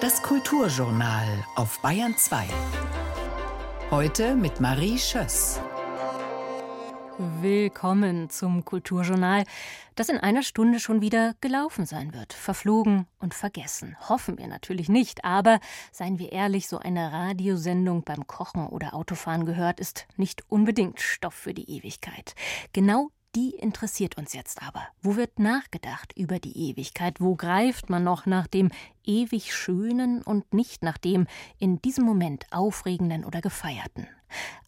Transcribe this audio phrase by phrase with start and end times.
[0.00, 2.46] Das Kulturjournal auf Bayern 2.
[3.90, 5.60] Heute mit Marie Schöss.
[7.40, 9.42] Willkommen zum Kulturjournal,
[9.96, 12.32] das in einer Stunde schon wieder gelaufen sein wird.
[12.32, 13.96] Verflogen und vergessen.
[14.08, 15.58] Hoffen wir natürlich nicht, aber
[15.90, 21.34] seien wir ehrlich, so eine Radiosendung beim Kochen oder Autofahren gehört, ist nicht unbedingt Stoff
[21.34, 22.36] für die Ewigkeit.
[22.72, 24.86] Genau die interessiert uns jetzt aber.
[25.02, 27.20] Wo wird nachgedacht über die Ewigkeit?
[27.20, 28.70] Wo greift man noch nach dem
[29.04, 31.26] ewig Schönen und nicht nach dem
[31.58, 34.08] in diesem Moment Aufregenden oder Gefeierten?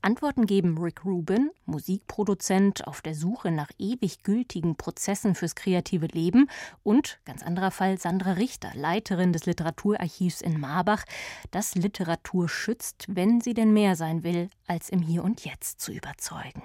[0.02, 6.48] Antworten geben Rick Rubin, Musikproduzent auf der Suche nach ewig gültigen Prozessen fürs kreative Leben,
[6.82, 11.04] und ganz anderer Fall Sandra Richter, Leiterin des Literaturarchivs in Marbach,
[11.50, 15.92] das Literatur schützt, wenn sie denn mehr sein will, als im Hier und Jetzt zu
[15.92, 16.62] überzeugen.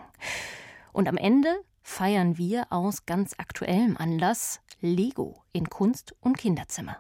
[0.94, 1.54] Und am Ende
[1.86, 6.98] feiern wir aus ganz aktuellem Anlass Lego in Kunst- und Kinderzimmer.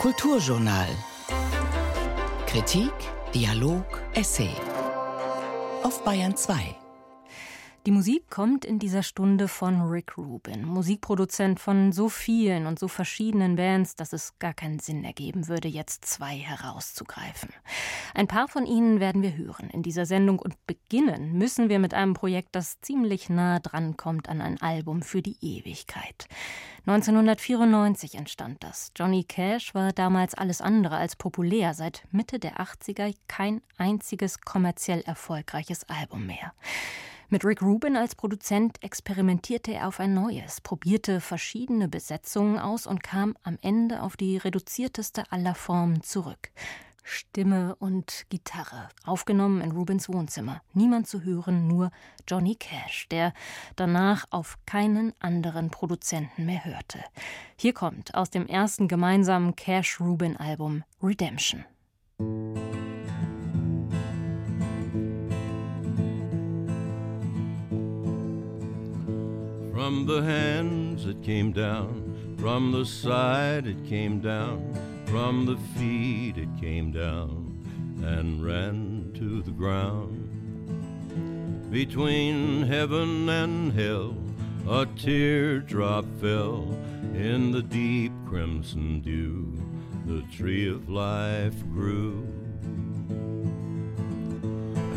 [0.00, 0.88] Kulturjournal.
[2.46, 2.92] Kritik,
[3.34, 3.84] Dialog,
[4.14, 4.50] Essay.
[5.82, 6.87] Auf Bayern 2.
[7.86, 12.88] Die Musik kommt in dieser Stunde von Rick Rubin, Musikproduzent von so vielen und so
[12.88, 17.50] verschiedenen Bands, dass es gar keinen Sinn ergeben würde, jetzt zwei herauszugreifen.
[18.14, 21.94] Ein paar von ihnen werden wir hören in dieser Sendung und beginnen müssen wir mit
[21.94, 26.26] einem Projekt, das ziemlich nah dran kommt an ein Album für die Ewigkeit.
[26.86, 28.92] 1994 entstand das.
[28.96, 35.00] Johnny Cash war damals alles andere als populär, seit Mitte der 80er kein einziges kommerziell
[35.02, 36.52] erfolgreiches Album mehr.
[37.30, 43.02] Mit Rick Rubin als Produzent experimentierte er auf ein neues, probierte verschiedene Besetzungen aus und
[43.02, 46.50] kam am Ende auf die reduzierteste aller Formen zurück.
[47.02, 50.62] Stimme und Gitarre, aufgenommen in Rubins Wohnzimmer.
[50.72, 51.90] Niemand zu hören, nur
[52.26, 53.34] Johnny Cash, der
[53.76, 57.04] danach auf keinen anderen Produzenten mehr hörte.
[57.56, 61.66] Hier kommt aus dem ersten gemeinsamen Cash-Rubin-Album Redemption.
[69.88, 74.74] From the hands it came down, from the side it came down,
[75.06, 77.64] from the feet it came down
[78.04, 80.28] and ran to the ground.
[81.70, 84.14] Between heaven and hell,
[84.68, 86.68] a teardrop fell
[87.14, 89.58] in the deep crimson dew.
[90.04, 92.28] The tree of life grew.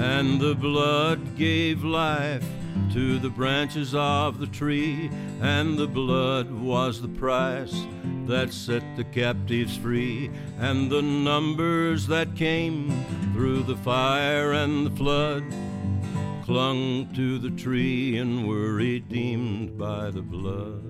[0.04, 2.44] And the blood gave life
[2.94, 5.10] to the branches of the tree,
[5.42, 7.74] and the blood was the price
[8.26, 14.96] that set the captives free, and the numbers that came through the fire and the
[14.96, 15.44] flood
[16.44, 20.84] clung to the tree and were redeemed by the blood.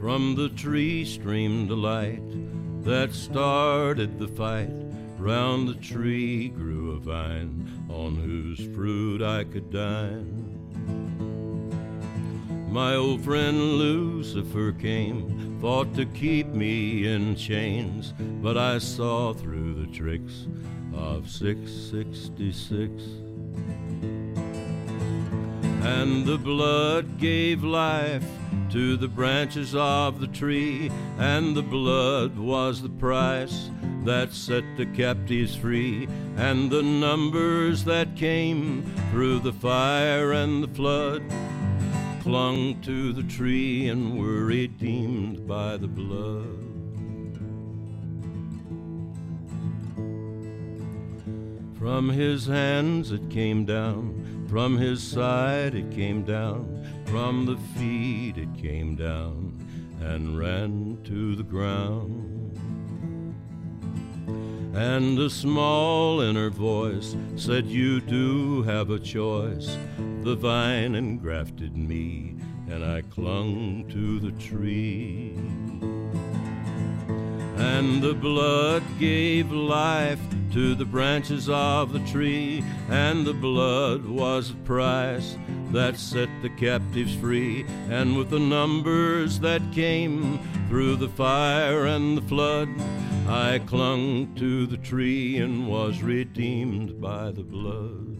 [0.00, 4.83] From the tree streamed a light that started the fight.
[5.24, 10.60] Round the tree grew a vine on whose fruit I could dine.
[12.70, 18.12] My old friend Lucifer came, thought to keep me in chains,
[18.42, 20.46] but I saw through the tricks
[20.92, 23.02] of 666.
[25.86, 28.28] And the blood gave life
[28.72, 33.70] to the branches of the tree, and the blood was the price
[34.04, 36.06] that set the captives free,
[36.36, 41.22] and the numbers that came through the fire and the flood
[42.20, 46.60] clung to the tree and were redeemed by the blood.
[51.78, 58.38] From his hands it came down, from his side it came down, from the feet
[58.38, 59.58] it came down
[60.00, 62.33] and ran to the ground.
[64.74, 69.78] And a small inner voice said, You do have a choice.
[70.22, 72.34] The vine engrafted me,
[72.68, 75.34] and I clung to the tree.
[77.56, 80.20] And the blood gave life
[80.54, 85.36] to the branches of the tree, and the blood was the price
[85.70, 87.64] that set the captives free.
[87.90, 92.68] And with the numbers that came through the fire and the flood,
[93.26, 98.18] I clung to the tree and was redeemed by the blood.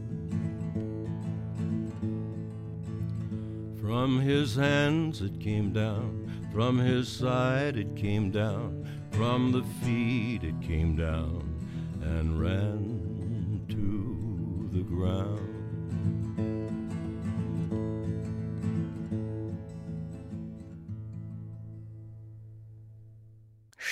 [3.82, 10.42] From his hands it came down, from his side it came down, from the feet
[10.42, 11.54] it came down
[12.00, 15.53] and ran to the ground.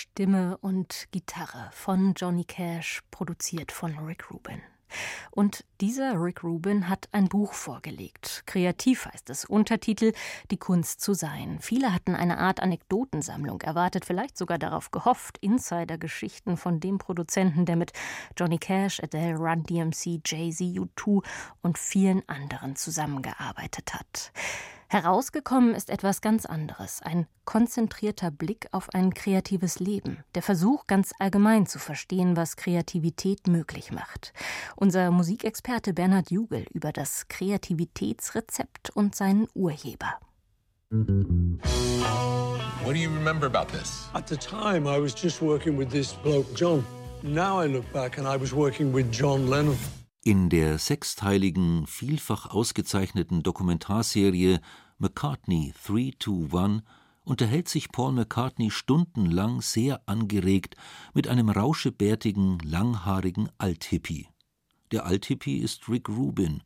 [0.02, 4.60] Stimme und Gitarre von Johnny Cash, produziert von Rick Rubin.
[5.31, 8.43] Und dieser Rick Rubin hat ein Buch vorgelegt.
[8.46, 9.44] Kreativ heißt es.
[9.44, 10.12] Untertitel
[10.50, 11.58] Die Kunst zu sein.
[11.60, 17.76] Viele hatten eine Art Anekdotensammlung erwartet, vielleicht sogar darauf gehofft, Insider-Geschichten von dem Produzenten, der
[17.76, 17.93] mit
[18.37, 21.25] Johnny Cash, Adele, Run DMC, Jay-Z, U2
[21.62, 24.32] und vielen anderen zusammengearbeitet hat.
[24.93, 31.15] Herausgekommen ist etwas ganz anderes, ein konzentrierter Blick auf ein kreatives Leben, der Versuch, ganz
[31.19, 34.35] allgemein zu verstehen, was Kreativität möglich macht.
[34.77, 40.12] Unser Musikexperte Bernhard Jugel über das Kreativitätsrezept und seinen Urheber.
[40.91, 41.09] What
[42.89, 44.11] do you remember about this?
[44.12, 46.85] At the time, I was just working with this bloke, John.
[47.23, 49.79] Now I look back and I was working with John Lennon.
[50.25, 54.61] In der sechsteiligen, vielfach ausgezeichneten Dokumentarserie
[55.02, 56.84] McCartney 321
[57.25, 60.76] unterhält sich Paul McCartney stundenlang sehr angeregt
[61.12, 64.28] mit einem rauschebärtigen, langhaarigen Althippie.
[64.93, 66.62] Der Althippie ist Rick Rubin,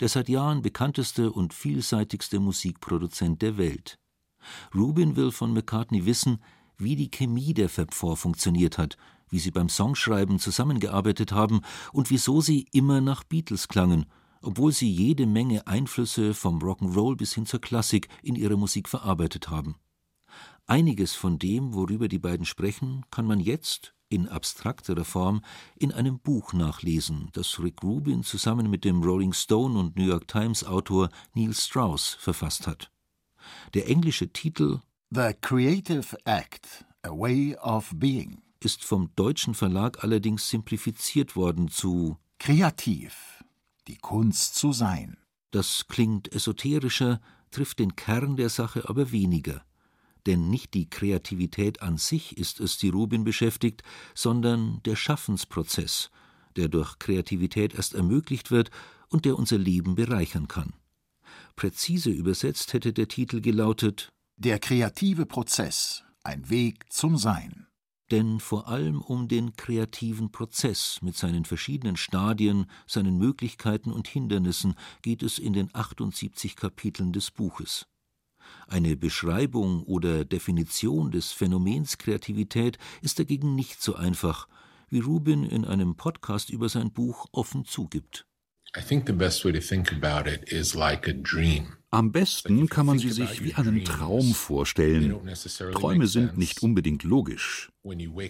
[0.00, 4.00] der seit Jahren bekannteste und vielseitigste Musikproduzent der Welt.
[4.74, 6.42] Rubin will von McCartney wissen,
[6.78, 8.96] wie die Chemie der Fab Four funktioniert hat,
[9.30, 11.60] wie sie beim Songschreiben zusammengearbeitet haben
[11.92, 14.06] und wieso sie immer nach Beatles klangen,
[14.46, 19.50] obwohl sie jede Menge Einflüsse vom Rock'n'Roll bis hin zur Klassik in ihrer Musik verarbeitet
[19.50, 19.74] haben.
[20.66, 25.42] Einiges von dem, worüber die beiden sprechen, kann man jetzt in abstrakterer Form
[25.76, 30.28] in einem Buch nachlesen, das Rick Rubin zusammen mit dem Rolling Stone und New York
[30.28, 32.90] Times Autor Neil Strauss verfasst hat.
[33.74, 40.48] Der englische Titel The Creative Act, A Way of Being ist vom deutschen Verlag allerdings
[40.48, 43.44] simplifiziert worden zu Kreativ,
[43.88, 45.16] die Kunst zu sein.
[45.50, 49.64] Das klingt esoterischer, trifft den Kern der Sache aber weniger.
[50.26, 53.82] Denn nicht die Kreativität an sich ist es, die Rubin beschäftigt,
[54.14, 56.10] sondern der Schaffensprozess,
[56.56, 58.70] der durch Kreativität erst ermöglicht wird
[59.08, 60.72] und der unser Leben bereichern kann.
[61.54, 67.66] Präzise übersetzt hätte der Titel gelautet Der kreative Prozess, ein Weg zum Sein
[68.10, 74.74] denn vor allem um den kreativen Prozess mit seinen verschiedenen Stadien, seinen Möglichkeiten und Hindernissen
[75.02, 77.86] geht es in den 78 Kapiteln des Buches.
[78.68, 84.48] Eine Beschreibung oder Definition des Phänomens Kreativität ist dagegen nicht so einfach,
[84.88, 88.26] wie Rubin in einem Podcast über sein Buch offen zugibt.
[88.76, 91.76] I think the best way to think about it is like a dream.
[91.96, 95.18] Am besten kann man sie sich wie einen Traum vorstellen.
[95.72, 97.72] Träume sind nicht unbedingt logisch.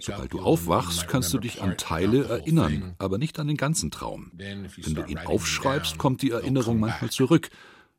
[0.00, 4.30] Sobald du aufwachst, kannst du dich an Teile erinnern, aber nicht an den ganzen Traum.
[4.34, 7.50] Wenn du ihn aufschreibst, kommt die Erinnerung manchmal zurück.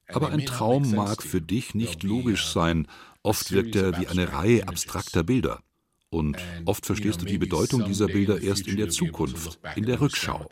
[0.08, 2.88] Aber ein Traum mag für dich nicht logisch sein.
[3.22, 5.60] Oft wirkt er wie eine Reihe abstrakter Bilder.
[6.10, 10.50] Und oft verstehst du die Bedeutung dieser Bilder erst in der Zukunft, in der Rückschau.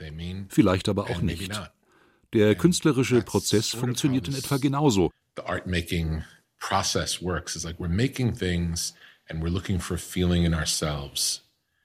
[0.49, 1.61] Vielleicht aber auch nicht.
[2.35, 5.09] Der künstlerische Prozess funktioniert in etwa genauso.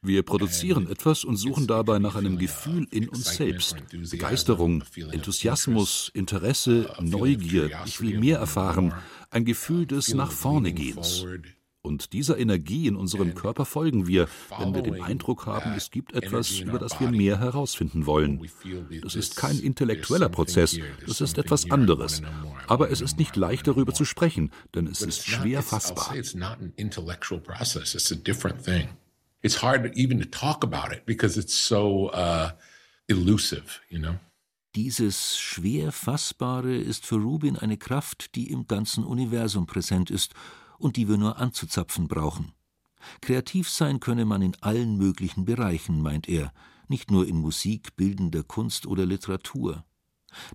[0.03, 3.77] Wir produzieren etwas und suchen dabei nach einem Gefühl in uns selbst.
[3.93, 4.83] Begeisterung,
[5.13, 8.93] Enthusiasmus, Interesse, Neugier, ich will mehr erfahren,
[9.31, 11.25] ein Gefühl des Nach vorne Gehens.
[11.83, 16.13] Und dieser Energie in unserem Körper folgen wir, wenn wir den Eindruck haben, es gibt
[16.13, 18.47] etwas, über das wir mehr herausfinden wollen.
[19.03, 22.21] Das ist kein intellektueller Prozess, das ist etwas anderes.
[22.67, 26.15] Aber es ist nicht leicht darüber zu sprechen, denn es ist schwer fassbar.
[29.43, 32.51] It's hard even to talk about it because it's so uh,
[33.09, 34.17] elusive, you know.
[34.77, 40.35] Dieses schwer Fassbare ist für Rubin eine Kraft, die im ganzen Universum präsent ist
[40.81, 42.53] und die wir nur anzuzapfen brauchen.
[43.21, 46.53] Kreativ sein könne man in allen möglichen Bereichen, meint er,
[46.89, 49.85] nicht nur in Musik, bildender Kunst oder Literatur.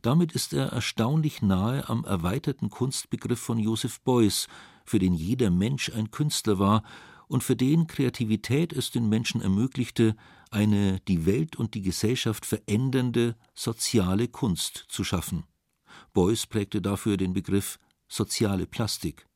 [0.02, 4.48] Damit ist er erstaunlich nahe am erweiterten Kunstbegriff von Joseph Beuys,
[4.86, 6.84] für den jeder Mensch ein Künstler war
[7.28, 10.16] und für den Kreativität es den Menschen ermöglichte,
[10.52, 15.44] eine die Welt und die Gesellschaft verändernde soziale Kunst zu schaffen.
[16.14, 19.28] Beuys prägte dafür den Begriff soziale Plastik.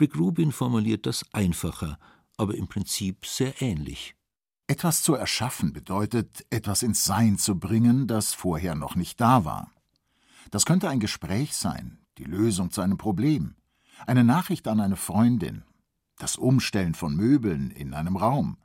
[0.00, 1.98] Rick Rubin formuliert das einfacher,
[2.36, 4.14] aber im Prinzip sehr ähnlich.
[4.66, 9.72] Etwas zu erschaffen bedeutet, etwas ins Sein zu bringen, das vorher noch nicht da war.
[10.50, 13.54] Das könnte ein Gespräch sein, die Lösung zu einem Problem,
[14.06, 15.64] eine Nachricht an eine Freundin,
[16.18, 18.58] das Umstellen von Möbeln in einem Raum,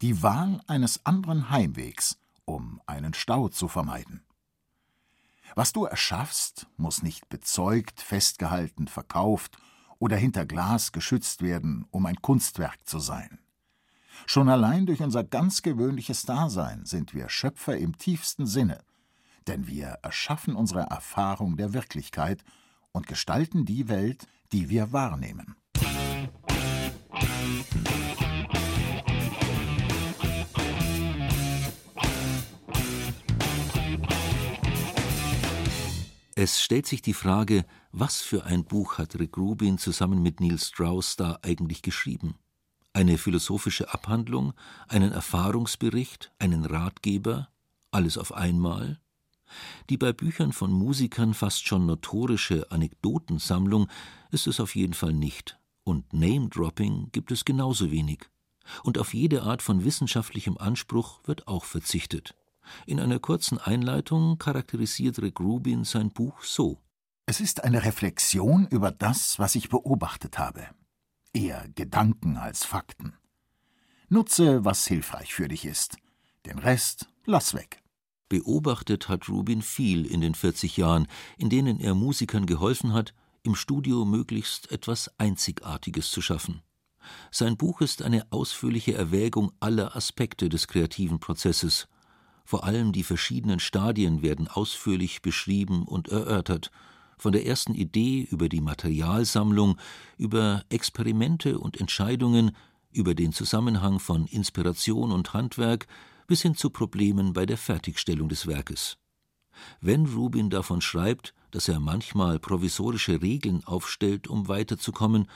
[0.00, 4.22] die Wahl eines anderen Heimwegs, um einen Stau zu vermeiden.
[5.54, 9.58] Was du erschaffst, muss nicht bezeugt, festgehalten, verkauft
[9.98, 13.38] oder hinter Glas geschützt werden, um ein Kunstwerk zu sein.
[14.26, 18.82] Schon allein durch unser ganz gewöhnliches Dasein sind wir Schöpfer im tiefsten Sinne,
[19.46, 22.42] denn wir erschaffen unsere Erfahrung der Wirklichkeit
[22.92, 25.56] und gestalten die Welt, die wir wahrnehmen.
[36.38, 37.64] Es stellt sich die Frage,
[37.98, 42.34] was für ein Buch hat Rick Rubin zusammen mit Neil Strauss da eigentlich geschrieben?
[42.92, 44.52] Eine philosophische Abhandlung,
[44.86, 47.48] einen Erfahrungsbericht, einen Ratgeber,
[47.90, 49.00] alles auf einmal?
[49.88, 53.88] Die bei Büchern von Musikern fast schon notorische Anekdotensammlung
[54.30, 58.28] ist es auf jeden Fall nicht, und Name-Dropping gibt es genauso wenig.
[58.82, 62.34] Und auf jede Art von wissenschaftlichem Anspruch wird auch verzichtet.
[62.84, 66.82] In einer kurzen Einleitung charakterisiert Rick Rubin sein Buch so:
[67.28, 70.64] Es ist eine Reflexion über das, was ich beobachtet habe.
[71.32, 73.14] Eher Gedanken als Fakten.
[74.08, 75.96] Nutze, was hilfreich für dich ist.
[76.46, 77.82] Den Rest lass weg.
[78.28, 83.56] Beobachtet hat Rubin viel in den 40 Jahren, in denen er Musikern geholfen hat, im
[83.56, 86.62] Studio möglichst etwas Einzigartiges zu schaffen.
[87.32, 91.88] Sein Buch ist eine ausführliche Erwägung aller Aspekte des kreativen Prozesses
[92.46, 96.70] vor allem die verschiedenen Stadien werden ausführlich beschrieben und erörtert,
[97.16, 99.78] von der ersten Idee über die Materialsammlung,
[100.18, 102.52] über Experimente und Entscheidungen,
[102.92, 105.86] über den Zusammenhang von Inspiration und Handwerk
[106.26, 108.98] bis hin zu Problemen bei der Fertigstellung des Werkes.
[109.80, 115.28] Wenn Rubin davon schreibt, dass er manchmal provisorische Regeln aufstellt, um weiterzukommen,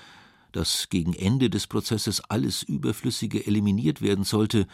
[0.53, 4.67] dass gegen Ende des Prozesses alles Überflüssige eliminiert werden sollte,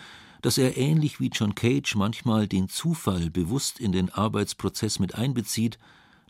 [0.43, 5.79] dass er ähnlich wie John Cage manchmal den Zufall bewusst in den Arbeitsprozess mit einbezieht,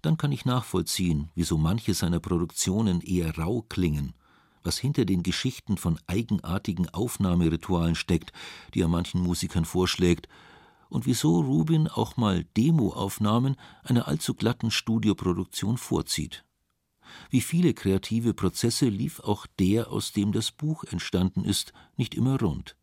[0.02, 4.14] dann kann ich nachvollziehen, wieso manche seiner Produktionen eher rau klingen,
[4.62, 8.32] was hinter den Geschichten von eigenartigen Aufnahmeritualen steckt,
[8.74, 10.28] die er manchen Musikern vorschlägt,
[10.88, 16.44] und wieso Rubin auch mal Demoaufnahmen einer allzu glatten Studioproduktion vorzieht.
[17.30, 22.40] Wie viele kreative Prozesse lief auch der, aus dem das Buch entstanden ist, nicht immer
[22.40, 22.76] rund.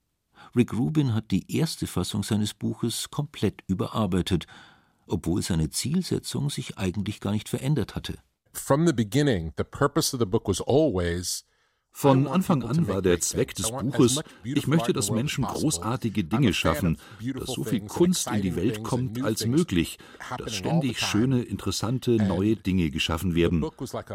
[0.56, 4.46] Rick Rubin hat die erste Fassung seines Buches komplett überarbeitet,
[5.08, 8.18] obwohl seine Zielsetzung sich eigentlich gar nicht verändert hatte.
[8.54, 11.46] From the beginning, the purpose of the book was always
[11.94, 16.98] von Anfang an war der Zweck des Buches, ich möchte, dass Menschen großartige Dinge schaffen,
[17.36, 20.00] dass so viel Kunst in die Welt kommt als möglich,
[20.38, 23.64] dass ständig schöne, interessante, neue Dinge geschaffen werden.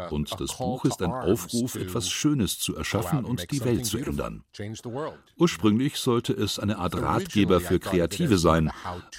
[0.09, 4.43] Und das Buch ist ein Aufruf, etwas Schönes zu erschaffen und die Welt zu ändern.
[5.37, 8.71] Ursprünglich sollte es eine Art Ratgeber für Kreative sein,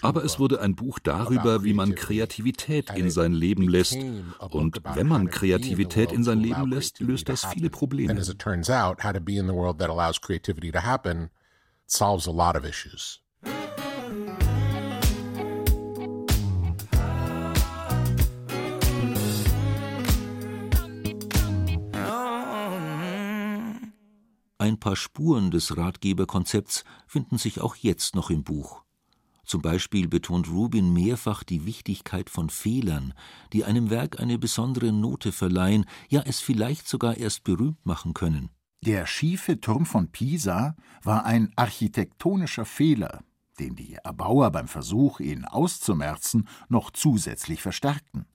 [0.02, 3.96] aber es wurde ein Buch darüber, wie man Kreativität in sein Leben lässt.
[4.50, 9.12] Und wenn man Kreativität in sein Leben lässt, löst das viele Probleme turns out, how
[9.12, 11.30] to be in the world that allows creativity to happen
[11.86, 13.20] solves a lot of issues.
[24.58, 28.82] Ein paar Spuren des Ratgeberkonzepts finden sich auch jetzt noch im Buch.
[29.50, 33.14] Zum Beispiel betont Rubin mehrfach die Wichtigkeit von Fehlern,
[33.52, 38.50] die einem Werk eine besondere Note verleihen, ja es vielleicht sogar erst berühmt machen können.
[38.84, 43.24] Der schiefe Turm von Pisa war ein architektonischer Fehler,
[43.58, 48.26] den die Erbauer beim Versuch, ihn auszumerzen, noch zusätzlich verstärkten.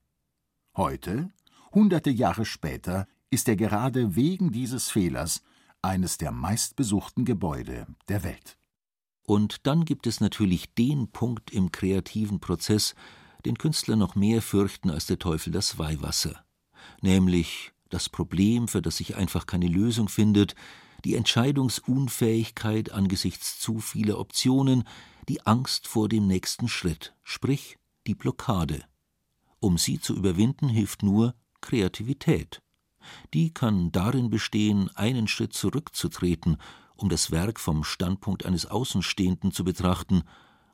[0.75, 1.31] Heute,
[1.71, 5.43] hunderte Jahre später, ist er gerade wegen dieses Fehlers
[5.81, 8.57] eines der meistbesuchten Gebäude der Welt.
[9.25, 12.95] Und dann gibt es natürlich den Punkt im kreativen Prozess,
[13.45, 16.43] den Künstler noch mehr fürchten als der Teufel das Weihwasser,
[17.01, 20.55] nämlich das Problem, für das sich einfach keine Lösung findet,
[21.03, 24.83] die Entscheidungsunfähigkeit angesichts zu vieler Optionen,
[25.29, 27.77] die Angst vor dem nächsten Schritt, sprich
[28.07, 28.83] die Blockade.
[29.59, 32.61] Um sie zu überwinden, hilft nur Kreativität.
[33.33, 36.57] Die kann darin bestehen, einen Schritt zurückzutreten
[36.95, 40.23] um das Werk vom Standpunkt eines Außenstehenden zu betrachten,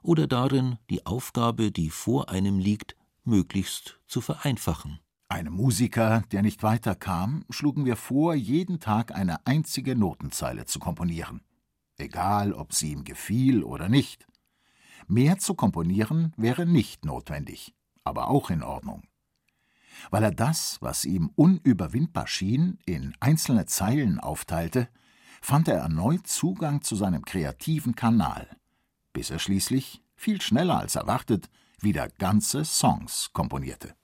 [0.03, 4.99] oder darin, die Aufgabe, die vor einem liegt, möglichst zu vereinfachen.
[5.29, 11.41] Einem Musiker, der nicht weiterkam, schlugen wir vor, jeden Tag eine einzige Notenzeile zu komponieren.
[11.97, 14.27] Egal, ob sie ihm gefiel oder nicht.
[15.07, 17.73] Mehr zu komponieren wäre nicht notwendig,
[18.03, 19.03] aber auch in Ordnung.
[20.09, 24.89] Weil er das, was ihm unüberwindbar schien, in einzelne Zeilen aufteilte,
[25.41, 28.47] fand er erneut Zugang zu seinem kreativen Kanal,
[29.11, 33.95] bis er schließlich, viel schneller als erwartet, wieder ganze Songs komponierte.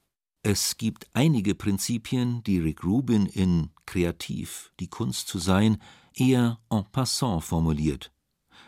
[0.41, 5.77] Es gibt einige Prinzipien, die Rick Rubin in Kreativ, die Kunst zu sein,
[6.13, 8.12] eher en passant formuliert.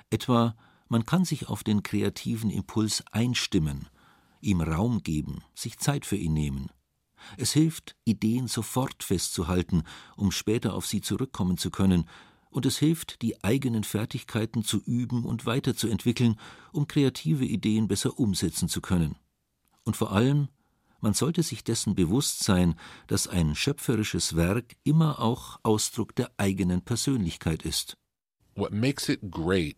[0.09, 0.55] Etwa,
[0.89, 3.87] man kann sich auf den kreativen Impuls einstimmen,
[4.41, 6.69] ihm Raum geben, sich Zeit für ihn nehmen.
[7.37, 9.83] Es hilft, Ideen sofort festzuhalten,
[10.15, 12.05] um später auf sie zurückkommen zu können,
[12.49, 16.39] und es hilft, die eigenen Fertigkeiten zu üben und weiterzuentwickeln,
[16.71, 19.15] um kreative Ideen besser umsetzen zu können.
[19.83, 20.49] Und vor allem,
[21.01, 22.75] man sollte sich dessen bewusst sein,
[23.07, 27.97] dass ein schöpferisches Werk immer auch Ausdruck der eigenen Persönlichkeit ist.
[28.55, 29.77] What makes it great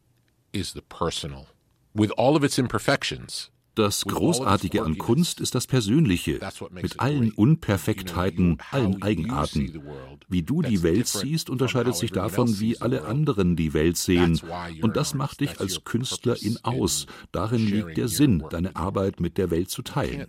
[0.51, 1.48] is the personal,
[1.94, 3.51] with all of its imperfections.
[3.75, 6.40] Das Großartige an Kunst ist das Persönliche,
[6.72, 9.82] mit allen Unperfektheiten, allen Eigenarten.
[10.28, 14.42] Wie du die Welt siehst, unterscheidet sich davon, wie alle anderen die Welt sehen.
[14.82, 17.06] Und das macht dich als Künstlerin aus.
[17.32, 20.28] Darin liegt der Sinn, deine Arbeit mit der Welt zu teilen.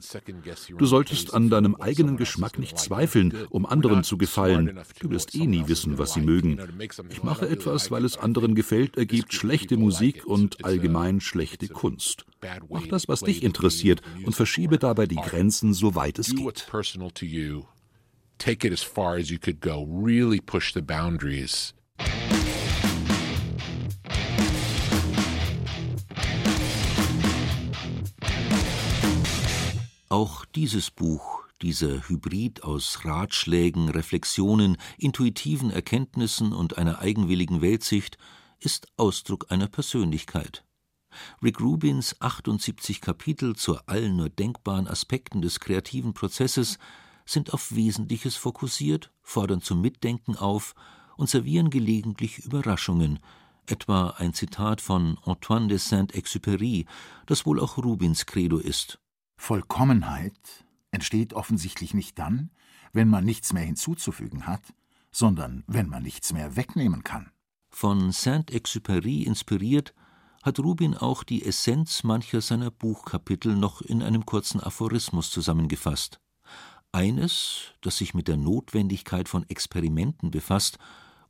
[0.79, 4.79] Du solltest an deinem eigenen Geschmack nicht zweifeln, um anderen zu gefallen.
[5.01, 6.61] Du wirst eh nie wissen, was sie mögen.
[7.11, 12.25] Ich mache etwas, weil es anderen gefällt, ergibt schlechte Musik und allgemein schlechte Kunst.
[12.69, 16.67] Mach das, was dich interessiert und verschiebe dabei die Grenzen, soweit es geht.
[18.39, 19.85] Take it as far as you could go.
[19.85, 21.75] Really push the boundaries.
[30.09, 38.19] Auch dieses Buch, dieser Hybrid aus Ratschlägen, Reflexionen, intuitiven Erkenntnissen und einer eigenwilligen Weltsicht,
[38.59, 40.65] ist Ausdruck einer Persönlichkeit.
[41.43, 46.79] Rick Rubins 78 Kapitel zu allen nur denkbaren Aspekten des kreativen Prozesses
[47.25, 50.75] sind auf Wesentliches fokussiert, fordern zum Mitdenken auf
[51.17, 53.21] und servieren gelegentlich Überraschungen,
[53.67, 56.87] etwa ein Zitat von Antoine de Saint-Exupéry,
[57.27, 58.99] das wohl auch Rubins Credo ist.
[59.37, 62.51] Vollkommenheit entsteht offensichtlich nicht dann,
[62.93, 64.63] wenn man nichts mehr hinzuzufügen hat,
[65.11, 67.31] sondern wenn man nichts mehr wegnehmen kann.
[67.71, 69.95] Von Saint-Exupéry inspiriert
[70.43, 76.21] hat Rubin auch die Essenz mancher seiner Buchkapitel noch in einem kurzen Aphorismus zusammengefasst.
[76.91, 80.79] Eines, das sich mit der Notwendigkeit von Experimenten befasst,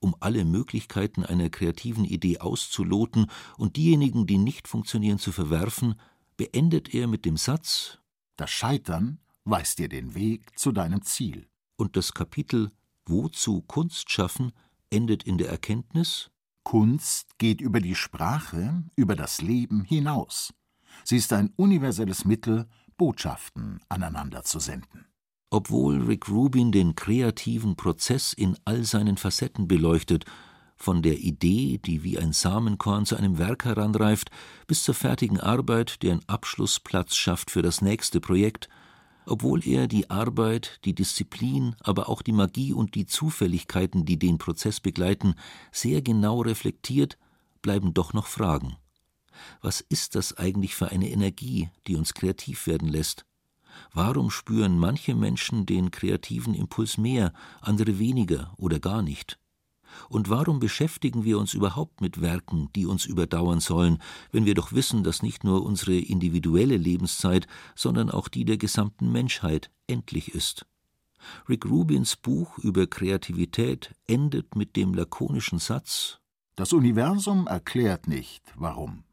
[0.01, 5.94] um alle Möglichkeiten einer kreativen Idee auszuloten und diejenigen, die nicht funktionieren, zu verwerfen,
[6.37, 7.98] beendet er mit dem Satz
[8.37, 11.46] Das Scheitern weist dir den Weg zu deinem Ziel.
[11.77, 12.72] Und das Kapitel
[13.05, 14.53] Wozu Kunst schaffen
[14.90, 16.31] endet in der Erkenntnis
[16.64, 20.53] Kunst geht über die Sprache, über das Leben hinaus.
[21.05, 25.07] Sie ist ein universelles Mittel, Botschaften aneinander zu senden.
[25.51, 30.25] Obwohl Rick Rubin den kreativen Prozess in all seinen Facetten beleuchtet,
[30.77, 34.31] von der Idee, die wie ein Samenkorn zu einem Werk heranreift,
[34.66, 38.68] bis zur fertigen Arbeit, deren Abschlussplatz schafft für das nächste Projekt,
[39.26, 44.38] obwohl er die Arbeit, die Disziplin, aber auch die Magie und die Zufälligkeiten, die den
[44.38, 45.35] Prozess begleiten,
[45.70, 47.18] sehr genau reflektiert,
[47.61, 48.76] bleiben doch noch Fragen.
[49.61, 53.24] Was ist das eigentlich für eine Energie, die uns kreativ werden lässt?
[53.92, 59.38] Warum spüren manche Menschen den kreativen Impuls mehr, andere weniger oder gar nicht?
[60.09, 63.98] Und warum beschäftigen wir uns überhaupt mit Werken, die uns überdauern sollen,
[64.31, 69.12] wenn wir doch wissen, dass nicht nur unsere individuelle Lebenszeit, sondern auch die der gesamten
[69.12, 70.66] Menschheit endlich ist?
[71.48, 76.18] Rick Rubins Buch über Kreativität endet mit dem lakonischen Satz
[76.57, 79.05] Das Universum erklärt nicht, warum.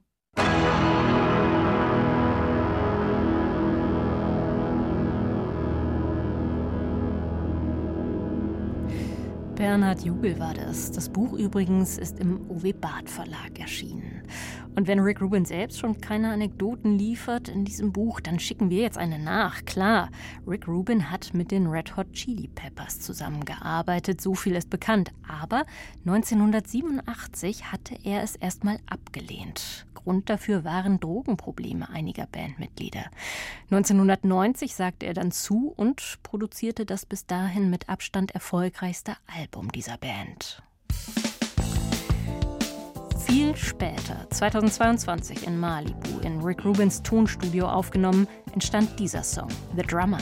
[9.59, 10.89] Bernhard Jubel war das.
[10.89, 14.23] Das Buch übrigens ist im OW Barth Verlag erschienen.
[14.77, 18.81] Und wenn Rick Rubin selbst schon keine Anekdoten liefert in diesem Buch, dann schicken wir
[18.81, 19.65] jetzt eine nach.
[19.65, 20.11] Klar,
[20.47, 25.11] Rick Rubin hat mit den Red Hot Chili Peppers zusammengearbeitet, so viel ist bekannt.
[25.27, 25.65] Aber
[26.05, 29.85] 1987 hatte er es erstmal abgelehnt.
[30.09, 33.11] Grund dafür waren Drogenprobleme einiger Bandmitglieder.
[33.69, 39.97] 1990 sagte er dann zu und produzierte das bis dahin mit Abstand erfolgreichste Album dieser
[39.97, 40.63] Band.
[43.19, 50.17] Viel später, 2022 in Malibu, in Rick Rubins Tonstudio aufgenommen, entstand dieser Song, The Drummer.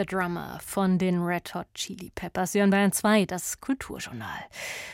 [0.00, 2.52] The Drummer von den Red Hot Chili Peppers.
[2.52, 4.46] Sie hören Bayern 2, das Kulturjournal.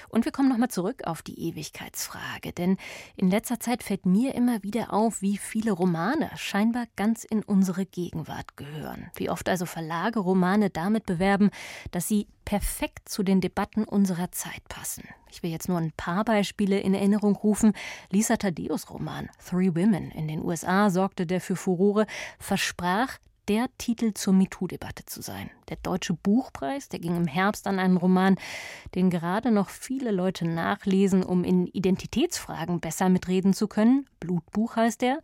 [0.08, 2.52] Und wir kommen nochmal zurück auf die Ewigkeitsfrage.
[2.52, 2.76] Denn
[3.14, 7.86] in letzter Zeit fällt mir immer wieder auf, wie viele Romane scheinbar ganz in unsere
[7.86, 9.12] Gegenwart gehören.
[9.14, 11.50] Wie oft also Verlage Romane damit bewerben,
[11.92, 15.04] dass sie perfekt zu den Debatten unserer Zeit passen.
[15.30, 17.74] Ich will jetzt nur ein paar Beispiele in Erinnerung rufen.
[18.10, 22.08] Lisa Thaddeus Roman Three Women in den USA sorgte der für Furore,
[22.40, 25.50] versprach, der Titel zur MeToo-Debatte zu sein.
[25.68, 28.36] Der Deutsche Buchpreis, der ging im Herbst an einen Roman,
[28.94, 34.06] den gerade noch viele Leute nachlesen, um in Identitätsfragen besser mitreden zu können.
[34.20, 35.20] Blutbuch heißt er.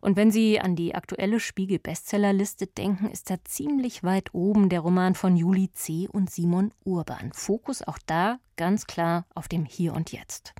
[0.00, 5.14] Und wenn Sie an die aktuelle Spiegel-Bestsellerliste denken, ist er ziemlich weit oben der Roman
[5.14, 6.08] von Juli C.
[6.10, 7.32] und Simon Urban.
[7.32, 10.52] Fokus auch da ganz klar auf dem Hier und Jetzt.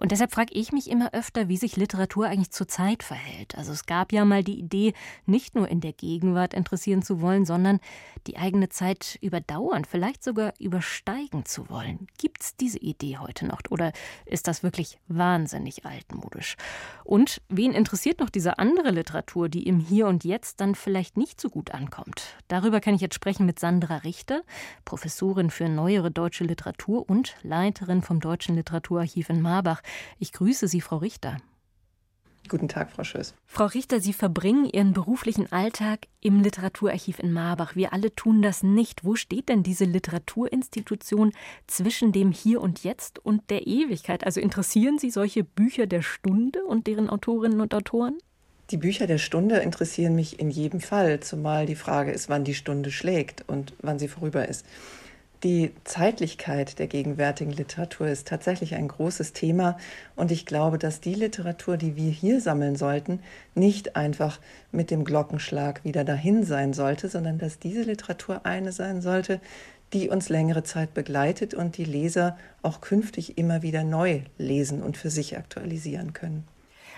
[0.00, 3.58] Und deshalb frage ich mich immer öfter, wie sich Literatur eigentlich zur Zeit verhält.
[3.58, 4.94] Also es gab ja mal die Idee,
[5.26, 7.80] nicht nur in der Gegenwart interessieren zu wollen, sondern
[8.26, 12.06] die eigene Zeit überdauern, vielleicht sogar übersteigen zu wollen.
[12.16, 13.92] Gibt es diese Idee heute noch oder
[14.24, 16.56] ist das wirklich wahnsinnig altmodisch?
[17.04, 21.38] Und wen interessiert noch diese andere Literatur, die im Hier und Jetzt dann vielleicht nicht
[21.38, 22.22] so gut ankommt?
[22.48, 24.44] Darüber kann ich jetzt sprechen mit Sandra Richter,
[24.86, 29.82] Professorin für neuere deutsche Literatur und Leiterin vom Deutschen Literaturarchiv in Marbach.
[30.18, 31.38] Ich grüße Sie, Frau Richter.
[32.48, 33.34] Guten Tag, Frau Schöss.
[33.46, 37.76] Frau Richter, Sie verbringen Ihren beruflichen Alltag im Literaturarchiv in Marbach.
[37.76, 39.04] Wir alle tun das nicht.
[39.04, 41.32] Wo steht denn diese Literaturinstitution
[41.68, 44.24] zwischen dem Hier und Jetzt und der Ewigkeit?
[44.24, 48.18] Also interessieren Sie solche Bücher der Stunde und deren Autorinnen und Autoren?
[48.70, 52.54] Die Bücher der Stunde interessieren mich in jedem Fall, zumal die Frage ist, wann die
[52.54, 54.64] Stunde schlägt und wann sie vorüber ist.
[55.42, 59.78] Die Zeitlichkeit der gegenwärtigen Literatur ist tatsächlich ein großes Thema
[60.14, 63.20] und ich glaube, dass die Literatur, die wir hier sammeln sollten,
[63.54, 64.38] nicht einfach
[64.70, 69.40] mit dem Glockenschlag wieder dahin sein sollte, sondern dass diese Literatur eine sein sollte,
[69.94, 74.98] die uns längere Zeit begleitet und die Leser auch künftig immer wieder neu lesen und
[74.98, 76.44] für sich aktualisieren können.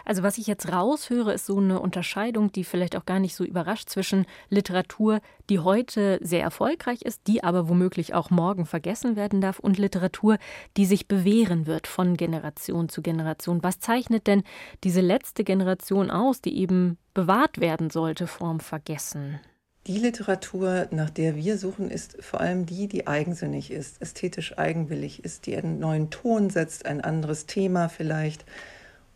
[0.04, 3.44] Also was ich jetzt raushöre, ist so eine Unterscheidung, die vielleicht auch gar nicht so
[3.44, 9.40] überrascht zwischen Literatur, die heute sehr erfolgreich ist, die aber womöglich auch morgen vergessen werden
[9.40, 10.38] darf, und Literatur,
[10.76, 13.62] die sich bewähren wird von Generation zu Generation.
[13.62, 14.42] Was zeichnet denn
[14.84, 19.40] diese letzte Generation aus, die eben bewahrt werden sollte vorm Vergessen?
[19.88, 25.24] Die Literatur, nach der wir suchen, ist vor allem die, die eigensinnig ist, ästhetisch eigenwillig
[25.24, 28.44] ist, die einen neuen Ton setzt, ein anderes Thema vielleicht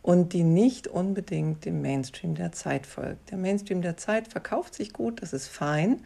[0.06, 3.32] und die nicht unbedingt dem Mainstream der Zeit folgt.
[3.32, 6.00] Der Mainstream der Zeit verkauft sich gut, das ist fein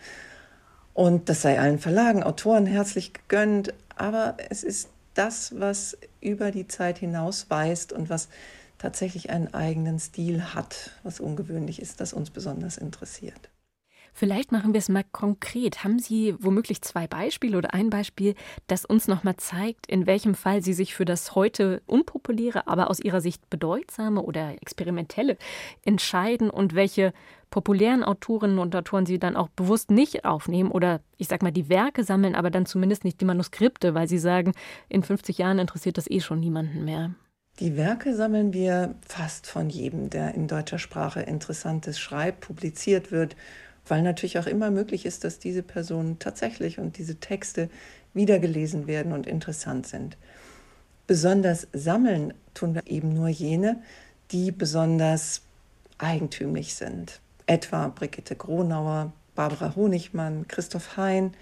[0.94, 6.66] und das sei allen Verlagen, Autoren herzlich gegönnt, aber es ist das, was über die
[6.66, 8.30] Zeit hinaus weist und was
[8.78, 13.49] tatsächlich einen eigenen Stil hat, was ungewöhnlich ist, das uns besonders interessiert.
[14.12, 15.85] Vielleicht machen wir es mal konkret.
[15.85, 18.35] Haben Sie womöglich zwei Beispiele oder ein Beispiel,
[18.66, 22.90] das uns noch mal zeigt, in welchem Fall Sie sich für das heute unpopuläre, aber
[22.90, 25.37] aus Ihrer Sicht bedeutsame oder experimentelle
[25.85, 27.12] entscheiden und welche
[27.51, 31.68] populären Autorinnen und Autoren Sie dann auch bewusst nicht aufnehmen oder ich sag mal die
[31.68, 34.53] Werke sammeln, aber dann zumindest nicht die Manuskripte, weil Sie sagen,
[34.88, 37.14] in 50 Jahren interessiert das eh schon niemanden mehr.
[37.59, 43.37] Die Werke sammeln wir fast von jedem, der in deutscher Sprache Interessantes schreibt, publiziert wird
[43.86, 47.68] weil natürlich auch immer möglich ist, dass diese Personen tatsächlich und diese Texte
[48.14, 50.16] wiedergelesen werden und interessant sind.
[51.06, 53.82] Besonders sammeln tun wir eben nur jene,
[54.30, 55.42] die besonders
[55.98, 57.20] eigentümlich sind.
[57.46, 61.34] Etwa Brigitte Gronauer, Barbara Honigmann, Christoph Hein,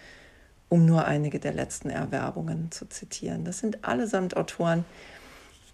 [0.68, 3.44] um nur einige der letzten Erwerbungen zu zitieren.
[3.44, 4.84] Das sind allesamt Autoren,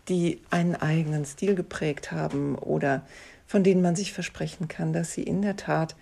[0.09, 3.03] die einen eigenen Stil geprägt haben oder
[3.47, 5.97] von denen man sich versprechen kann, dass sie in der Tat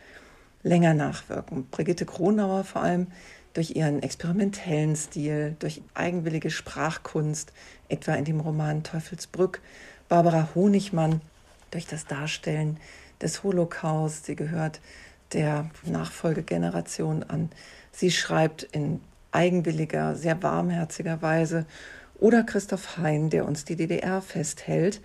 [0.63, 1.67] länger nachwirken.
[1.71, 3.09] Brigitte Kronauer vor allem
[3.55, 7.53] durch ihren experimentellen Stil, durch eigenwillige Sprachkunst,
[7.89, 9.61] etwa in dem Roman Teufelsbrück,
[10.09, 11.21] Barbara Honigmann
[11.71, 12.79] durch das Darstellen
[13.21, 14.27] des Holocaust.
[14.27, 14.81] Sie gehört
[15.33, 17.51] der Nachfolgegeneration an.
[17.93, 19.01] Sie schreibt in
[19.33, 21.67] eigenwilliger, sehr warmherziger Weise.
[22.19, 25.01] Oder Christoph Hein, der uns die DDR festhält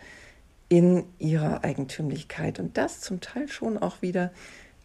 [0.69, 2.59] in ihrer Eigentümlichkeit.
[2.59, 4.31] Und das zum Teil schon auch wieder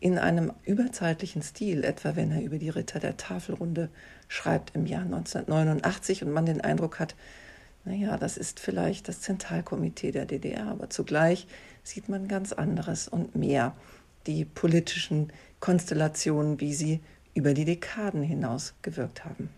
[0.02, 3.88] in einem überzeitlichen Stil, etwa wenn er über die Ritter der Tafelrunde
[4.26, 7.14] schreibt im Jahr 1989 und man den Eindruck hat,
[7.84, 11.46] naja, das ist vielleicht das Zentralkomitee der DDR, aber zugleich
[11.84, 13.76] sieht man ganz anderes und mehr
[14.26, 17.00] die politischen Konstellationen, wie sie
[17.34, 19.50] über die Dekaden hinaus gewirkt haben.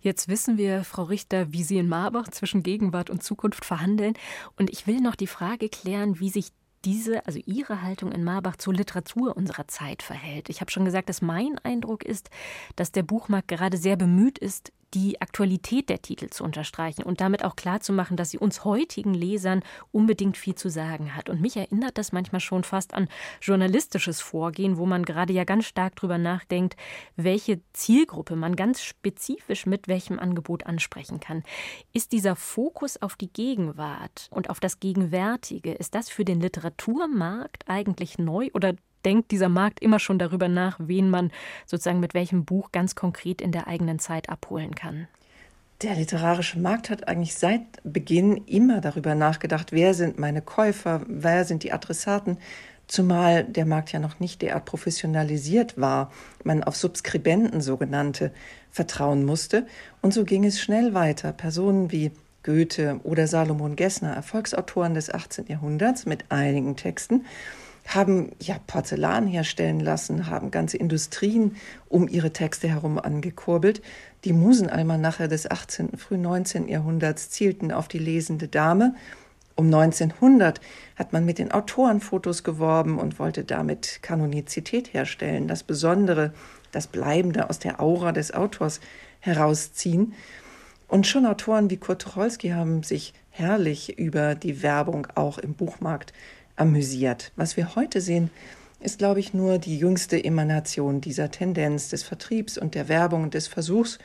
[0.00, 4.14] Jetzt wissen wir, Frau Richter, wie Sie in Marbach zwischen Gegenwart und Zukunft verhandeln.
[4.56, 6.48] Und ich will noch die Frage klären, wie sich
[6.84, 10.48] diese, also Ihre Haltung in Marbach zur Literatur unserer Zeit verhält.
[10.48, 12.30] Ich habe schon gesagt, dass mein Eindruck ist,
[12.76, 17.44] dass der Buchmarkt gerade sehr bemüht ist, die Aktualität der Titel zu unterstreichen und damit
[17.44, 21.30] auch klarzumachen, dass sie uns heutigen Lesern unbedingt viel zu sagen hat.
[21.30, 23.08] Und mich erinnert das manchmal schon fast an
[23.40, 26.76] journalistisches Vorgehen, wo man gerade ja ganz stark drüber nachdenkt,
[27.16, 31.42] welche Zielgruppe man ganz spezifisch mit welchem Angebot ansprechen kann.
[31.92, 37.64] Ist dieser Fokus auf die Gegenwart und auf das Gegenwärtige, ist das für den Literaturmarkt
[37.68, 41.30] eigentlich neu oder denkt dieser Markt immer schon darüber nach, wen man
[41.66, 45.08] sozusagen mit welchem Buch ganz konkret in der eigenen Zeit abholen kann.
[45.82, 51.44] Der literarische Markt hat eigentlich seit Beginn immer darüber nachgedacht, wer sind meine Käufer, wer
[51.44, 52.38] sind die Adressaten,
[52.86, 56.12] zumal der Markt ja noch nicht derart professionalisiert war,
[56.44, 58.32] man auf Subskribenten sogenannte
[58.70, 59.66] vertrauen musste.
[60.02, 61.32] Und so ging es schnell weiter.
[61.32, 62.12] Personen wie
[62.42, 65.46] Goethe oder Salomon Gessner, Erfolgsautoren des 18.
[65.46, 67.24] Jahrhunderts mit einigen Texten,
[67.86, 71.56] haben ja Porzellan herstellen lassen, haben ganze Industrien
[71.88, 73.82] um ihre Texte herum angekurbelt.
[74.24, 76.68] Die Musenalmanache des 18., frühen 19.
[76.68, 78.94] Jahrhunderts zielten auf die lesende Dame.
[79.54, 80.60] Um 1900
[80.96, 86.32] hat man mit den Autorenfotos geworben und wollte damit Kanonizität herstellen, das Besondere,
[86.70, 88.80] das Bleibende aus der Aura des Autors
[89.20, 90.14] herausziehen.
[90.88, 96.12] Und schon Autoren wie Kurt Tucholsky haben sich herrlich über die Werbung auch im Buchmarkt
[96.56, 97.32] amüsiert.
[97.36, 98.30] Was wir heute sehen,
[98.80, 103.34] ist, glaube ich, nur die jüngste Emanation dieser Tendenz des Vertriebs und der Werbung und
[103.34, 103.98] des Versuchs,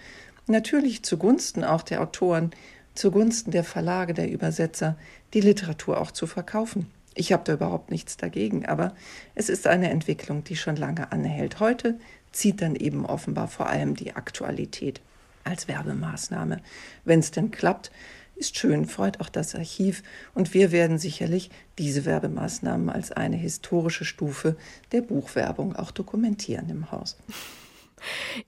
[0.45, 2.51] natürlich zugunsten auch der Autoren,
[2.93, 4.97] zugunsten der Verlage, der Übersetzer,
[5.33, 6.88] die Literatur auch zu verkaufen.
[7.15, 8.93] Ich habe da überhaupt nichts dagegen, aber
[9.33, 11.60] es ist eine Entwicklung, die schon lange anhält.
[11.60, 11.99] Heute
[12.31, 15.01] zieht dann eben offenbar vor allem die Aktualität
[15.43, 16.60] als Werbemaßnahme.
[17.05, 17.91] Wenn es denn klappt,
[18.38, 24.06] ist schön, freut auch das Archiv und wir werden sicherlich diese Werbemaßnahmen als eine historische
[24.06, 24.56] Stufe
[24.91, 27.17] der Buchwerbung auch dokumentieren im Haus.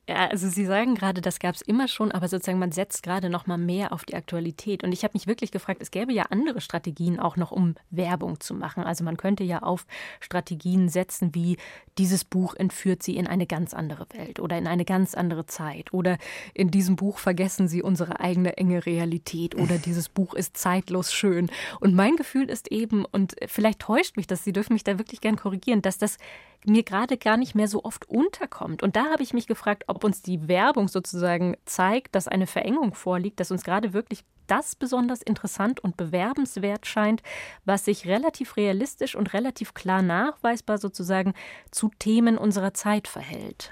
[0.07, 3.29] Ja, also Sie sagen gerade, das gab es immer schon, aber sozusagen man setzt gerade
[3.29, 4.83] noch mal mehr auf die Aktualität.
[4.83, 8.39] Und ich habe mich wirklich gefragt, es gäbe ja andere Strategien auch noch, um Werbung
[8.39, 8.83] zu machen.
[8.83, 9.85] Also man könnte ja auf
[10.19, 11.57] Strategien setzen, wie
[11.97, 15.93] dieses Buch entführt Sie in eine ganz andere Welt oder in eine ganz andere Zeit
[15.93, 16.17] oder
[16.53, 21.49] in diesem Buch vergessen Sie unsere eigene enge Realität oder dieses Buch ist zeitlos schön.
[21.79, 25.21] Und mein Gefühl ist eben, und vielleicht täuscht mich das, Sie dürfen mich da wirklich
[25.21, 26.17] gern korrigieren, dass das
[26.65, 28.84] mir gerade gar nicht mehr so oft unterkommt.
[28.84, 32.93] Und da habe ich mich gefragt, ob uns die Werbung sozusagen zeigt, dass eine Verengung
[32.93, 37.22] vorliegt, dass uns gerade wirklich das besonders interessant und bewerbenswert scheint,
[37.65, 41.34] was sich relativ realistisch und relativ klar nachweisbar sozusagen
[41.72, 43.72] zu Themen unserer Zeit verhält.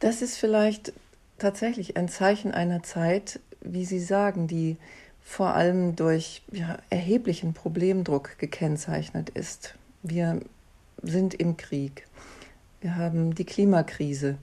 [0.00, 0.92] Das ist vielleicht
[1.38, 4.76] tatsächlich ein Zeichen einer Zeit, wie Sie sagen, die
[5.22, 9.74] vor allem durch ja, erheblichen Problemdruck gekennzeichnet ist.
[10.02, 10.40] Wir
[11.02, 12.06] sind im Krieg.
[12.80, 14.38] Wir haben die Klimakrise.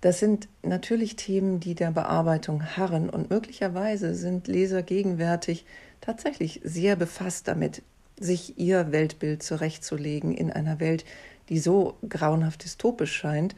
[0.00, 5.64] Das sind natürlich Themen, die der Bearbeitung harren und möglicherweise sind Leser gegenwärtig
[6.02, 7.82] tatsächlich sehr befasst damit,
[8.20, 11.04] sich ihr Weltbild zurechtzulegen in einer Welt,
[11.48, 13.56] die so grauenhaft dystopisch scheint,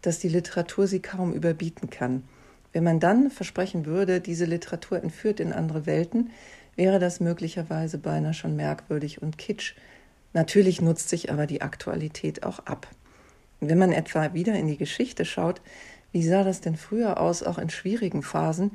[0.00, 2.24] dass die Literatur sie kaum überbieten kann.
[2.72, 6.30] Wenn man dann versprechen würde, diese Literatur entführt in andere Welten,
[6.74, 9.74] wäre das möglicherweise beinahe schon merkwürdig und kitsch.
[10.32, 12.88] Natürlich nutzt sich aber die Aktualität auch ab.
[13.60, 15.60] Wenn man etwa wieder in die Geschichte schaut,
[16.10, 18.72] wie sah das denn früher aus, auch in schwierigen Phasen,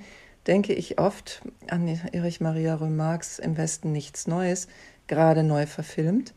[0.47, 4.67] denke ich oft an Erich Maria Remarques Im Westen nichts Neues,
[5.07, 6.33] gerade neu verfilmt.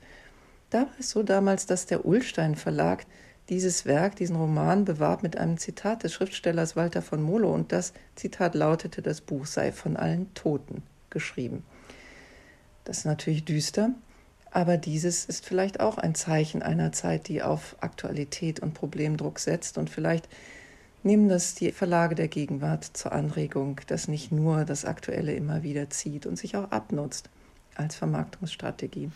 [0.70, 3.06] Da war es so damals, dass der Ullstein Verlag
[3.48, 7.92] dieses Werk, diesen Roman bewarb mit einem Zitat des Schriftstellers Walter von Molo und das
[8.14, 11.64] Zitat lautete, das Buch sei von allen Toten geschrieben.
[12.84, 13.90] Das ist natürlich düster,
[14.50, 19.78] aber dieses ist vielleicht auch ein Zeichen einer Zeit, die auf Aktualität und Problemdruck setzt.
[19.78, 20.28] Und vielleicht
[21.02, 25.90] nehmen das die Verlage der Gegenwart zur Anregung, dass nicht nur das Aktuelle immer wieder
[25.90, 27.30] zieht und sich auch abnutzt
[27.76, 29.10] als Vermarktungsstrategie.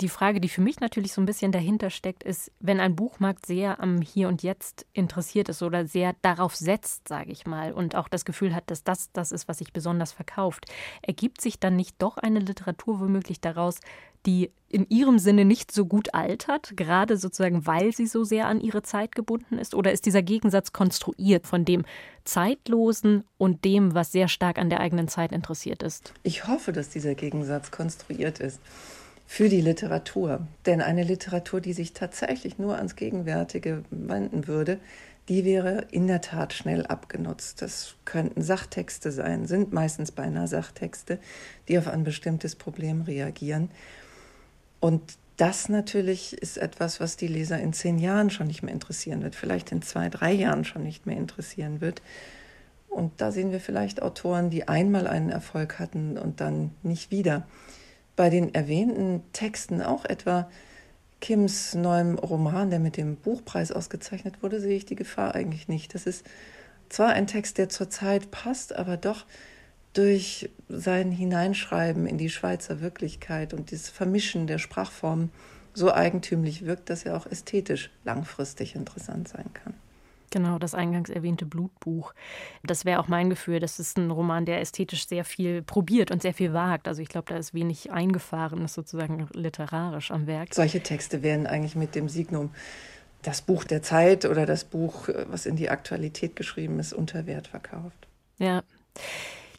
[0.00, 3.46] Die Frage, die für mich natürlich so ein bisschen dahinter steckt, ist, wenn ein Buchmarkt
[3.46, 7.96] sehr am Hier und Jetzt interessiert ist oder sehr darauf setzt, sage ich mal, und
[7.96, 10.66] auch das Gefühl hat, dass das das ist, was sich besonders verkauft,
[11.02, 13.80] ergibt sich dann nicht doch eine Literatur womöglich daraus,
[14.26, 18.60] die in ihrem Sinne nicht so gut altert, gerade sozusagen, weil sie so sehr an
[18.60, 19.74] ihre Zeit gebunden ist?
[19.74, 21.84] Oder ist dieser Gegensatz konstruiert von dem
[22.24, 26.12] Zeitlosen und dem, was sehr stark an der eigenen Zeit interessiert ist?
[26.22, 28.60] Ich hoffe, dass dieser Gegensatz konstruiert ist
[29.26, 30.46] für die Literatur.
[30.66, 34.80] Denn eine Literatur, die sich tatsächlich nur ans Gegenwärtige wenden würde,
[35.28, 37.60] die wäre in der Tat schnell abgenutzt.
[37.60, 41.18] Das könnten Sachtexte sein, sind meistens beinahe Sachtexte,
[41.68, 43.70] die auf ein bestimmtes Problem reagieren.
[44.80, 45.02] Und
[45.36, 49.36] das natürlich ist etwas, was die Leser in zehn Jahren schon nicht mehr interessieren wird,
[49.36, 52.02] vielleicht in zwei, drei Jahren schon nicht mehr interessieren wird.
[52.88, 57.46] Und da sehen wir vielleicht Autoren, die einmal einen Erfolg hatten und dann nicht wieder.
[58.16, 60.50] Bei den erwähnten Texten auch etwa
[61.20, 65.94] Kims neuem Roman, der mit dem Buchpreis ausgezeichnet wurde, sehe ich die Gefahr eigentlich nicht.
[65.94, 66.24] Das ist
[66.88, 69.24] zwar ein Text, der zur Zeit passt, aber doch
[69.98, 75.30] durch sein Hineinschreiben in die Schweizer Wirklichkeit und dieses Vermischen der Sprachformen
[75.74, 79.74] so eigentümlich wirkt, dass er auch ästhetisch langfristig interessant sein kann.
[80.30, 82.14] Genau, das eingangs erwähnte Blutbuch.
[82.62, 83.58] Das wäre auch mein Gefühl.
[83.58, 86.86] Das ist ein Roman, der ästhetisch sehr viel probiert und sehr viel wagt.
[86.86, 90.54] Also ich glaube, da ist wenig Eingefahrenes sozusagen literarisch am Werk.
[90.54, 92.50] Solche Texte werden eigentlich mit dem Signum
[93.22, 97.48] das Buch der Zeit oder das Buch, was in die Aktualität geschrieben ist, unter Wert
[97.48, 98.06] verkauft.
[98.38, 98.62] Ja.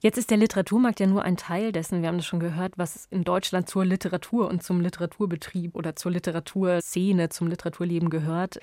[0.02, 3.08] Jetzt ist der Literaturmarkt ja nur ein Teil dessen, wir haben das schon gehört, was
[3.12, 8.60] in Deutschland zur Literatur und zum Literaturbetrieb oder zur Literaturszene, zum Literaturleben gehört.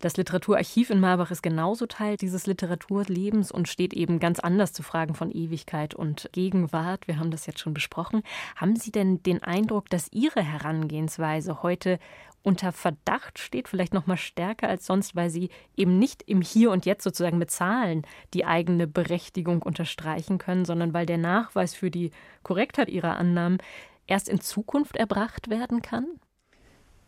[0.00, 4.82] Das Literaturarchiv in Marbach ist genauso Teil dieses Literaturlebens und steht eben ganz anders zu
[4.82, 7.06] Fragen von Ewigkeit und Gegenwart.
[7.06, 8.22] Wir haben das jetzt schon besprochen.
[8.56, 11.98] Haben Sie denn den Eindruck, dass Ihre Herangehensweise heute
[12.42, 16.70] unter Verdacht steht, vielleicht noch mal stärker als sonst, weil sie eben nicht im Hier
[16.70, 21.90] und Jetzt sozusagen mit Zahlen die eigene Berechtigung unterstreichen können, sondern weil der Nachweis für
[21.90, 22.10] die
[22.42, 23.58] Korrektheit ihrer Annahmen
[24.06, 26.06] erst in Zukunft erbracht werden kann?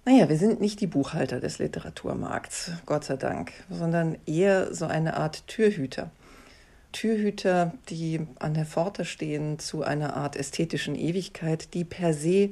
[0.05, 5.17] Naja, wir sind nicht die Buchhalter des Literaturmarkts, Gott sei Dank, sondern eher so eine
[5.17, 6.11] Art Türhüter.
[6.91, 12.51] Türhüter, die an der Pforte stehen zu einer Art ästhetischen Ewigkeit, die per se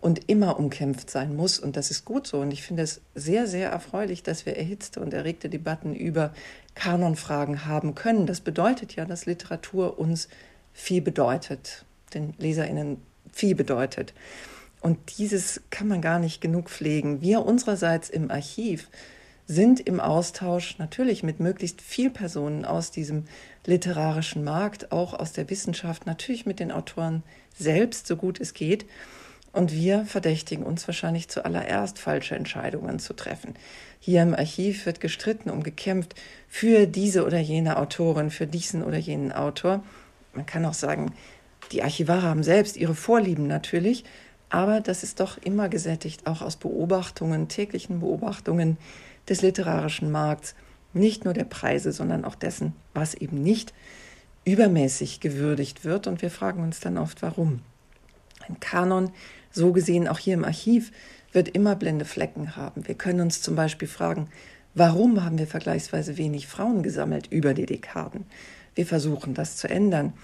[0.00, 1.60] und immer umkämpft sein muss.
[1.60, 2.40] Und das ist gut so.
[2.40, 6.34] Und ich finde es sehr, sehr erfreulich, dass wir erhitzte und erregte Debatten über
[6.74, 8.26] Kanonfragen haben können.
[8.26, 10.28] Das bedeutet ja, dass Literatur uns
[10.72, 13.00] viel bedeutet, den LeserInnen
[13.32, 14.14] viel bedeutet.
[14.80, 17.20] Und dieses kann man gar nicht genug pflegen.
[17.20, 18.88] Wir unsererseits im Archiv
[19.46, 23.24] sind im Austausch natürlich mit möglichst viel Personen aus diesem
[23.64, 27.22] literarischen Markt, auch aus der Wissenschaft, natürlich mit den Autoren
[27.58, 28.84] selbst, so gut es geht.
[29.52, 33.54] Und wir verdächtigen uns wahrscheinlich zuallererst, falsche Entscheidungen zu treffen.
[33.98, 36.14] Hier im Archiv wird gestritten und gekämpft
[36.46, 39.82] für diese oder jene Autorin, für diesen oder jenen Autor.
[40.34, 41.14] Man kann auch sagen,
[41.72, 44.04] die Archivare haben selbst ihre Vorlieben natürlich,
[44.50, 48.78] aber das ist doch immer gesättigt, auch aus Beobachtungen, täglichen Beobachtungen
[49.28, 50.54] des literarischen Markts,
[50.94, 53.74] nicht nur der Preise, sondern auch dessen, was eben nicht
[54.44, 56.06] übermäßig gewürdigt wird.
[56.06, 57.60] Und wir fragen uns dann oft, warum.
[58.48, 59.10] Ein Kanon,
[59.50, 60.92] so gesehen auch hier im Archiv,
[61.32, 62.86] wird immer blinde Flecken haben.
[62.88, 64.28] Wir können uns zum Beispiel fragen,
[64.74, 68.24] warum haben wir vergleichsweise wenig Frauen gesammelt über die Dekaden?
[68.74, 70.14] Wir versuchen das zu ändern.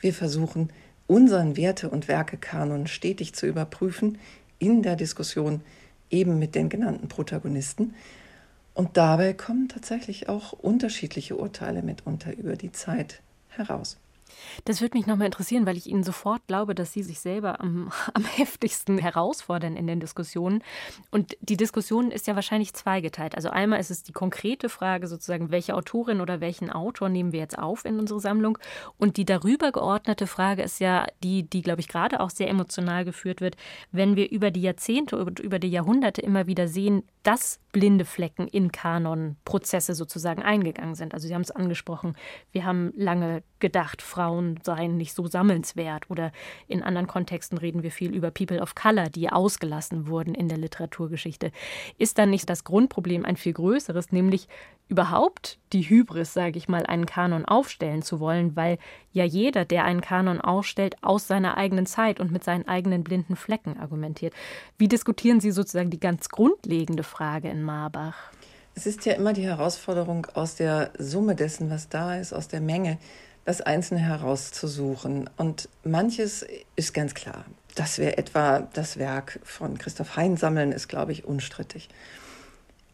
[0.00, 0.70] Wir versuchen
[1.06, 4.18] unseren Werte- und Werkekanon stetig zu überprüfen
[4.58, 5.60] in der Diskussion
[6.10, 7.94] eben mit den genannten Protagonisten.
[8.72, 13.98] Und dabei kommen tatsächlich auch unterschiedliche Urteile mitunter über die Zeit heraus.
[14.64, 17.90] Das würde mich nochmal interessieren, weil ich Ihnen sofort glaube, dass Sie sich selber am,
[18.14, 20.62] am heftigsten herausfordern in den Diskussionen.
[21.10, 23.34] Und die Diskussion ist ja wahrscheinlich zweigeteilt.
[23.34, 27.40] Also einmal ist es die konkrete Frage sozusagen, welche Autorin oder welchen Autor nehmen wir
[27.40, 28.58] jetzt auf in unsere Sammlung?
[28.98, 33.04] Und die darüber geordnete Frage ist ja die, die, glaube ich, gerade auch sehr emotional
[33.04, 33.56] geführt wird,
[33.92, 38.46] wenn wir über die Jahrzehnte und über die Jahrhunderte immer wieder sehen, dass blinde Flecken
[38.46, 41.14] in Kanonprozesse sozusagen eingegangen sind.
[41.14, 42.14] Also Sie haben es angesprochen,
[42.52, 44.23] wir haben lange gedacht, Frauen
[44.62, 46.32] seien nicht so sammelnswert oder
[46.68, 50.58] in anderen Kontexten reden wir viel über People of Color, die ausgelassen wurden in der
[50.58, 51.50] Literaturgeschichte.
[51.98, 54.48] Ist dann nicht das Grundproblem ein viel größeres, nämlich
[54.88, 58.78] überhaupt die Hybris, sage ich mal, einen Kanon aufstellen zu wollen, weil
[59.12, 63.36] ja jeder, der einen Kanon aufstellt, aus seiner eigenen Zeit und mit seinen eigenen blinden
[63.36, 64.34] Flecken argumentiert.
[64.76, 68.16] Wie diskutieren Sie sozusagen die ganz grundlegende Frage in Marbach?
[68.76, 72.60] Es ist ja immer die Herausforderung, aus der Summe dessen, was da ist, aus der
[72.60, 72.98] Menge,
[73.44, 75.28] das Einzelne herauszusuchen.
[75.36, 76.44] Und manches
[76.76, 77.44] ist ganz klar.
[77.74, 81.88] Dass wir etwa das Werk von Christoph Hein sammeln, ist, glaube ich, unstrittig.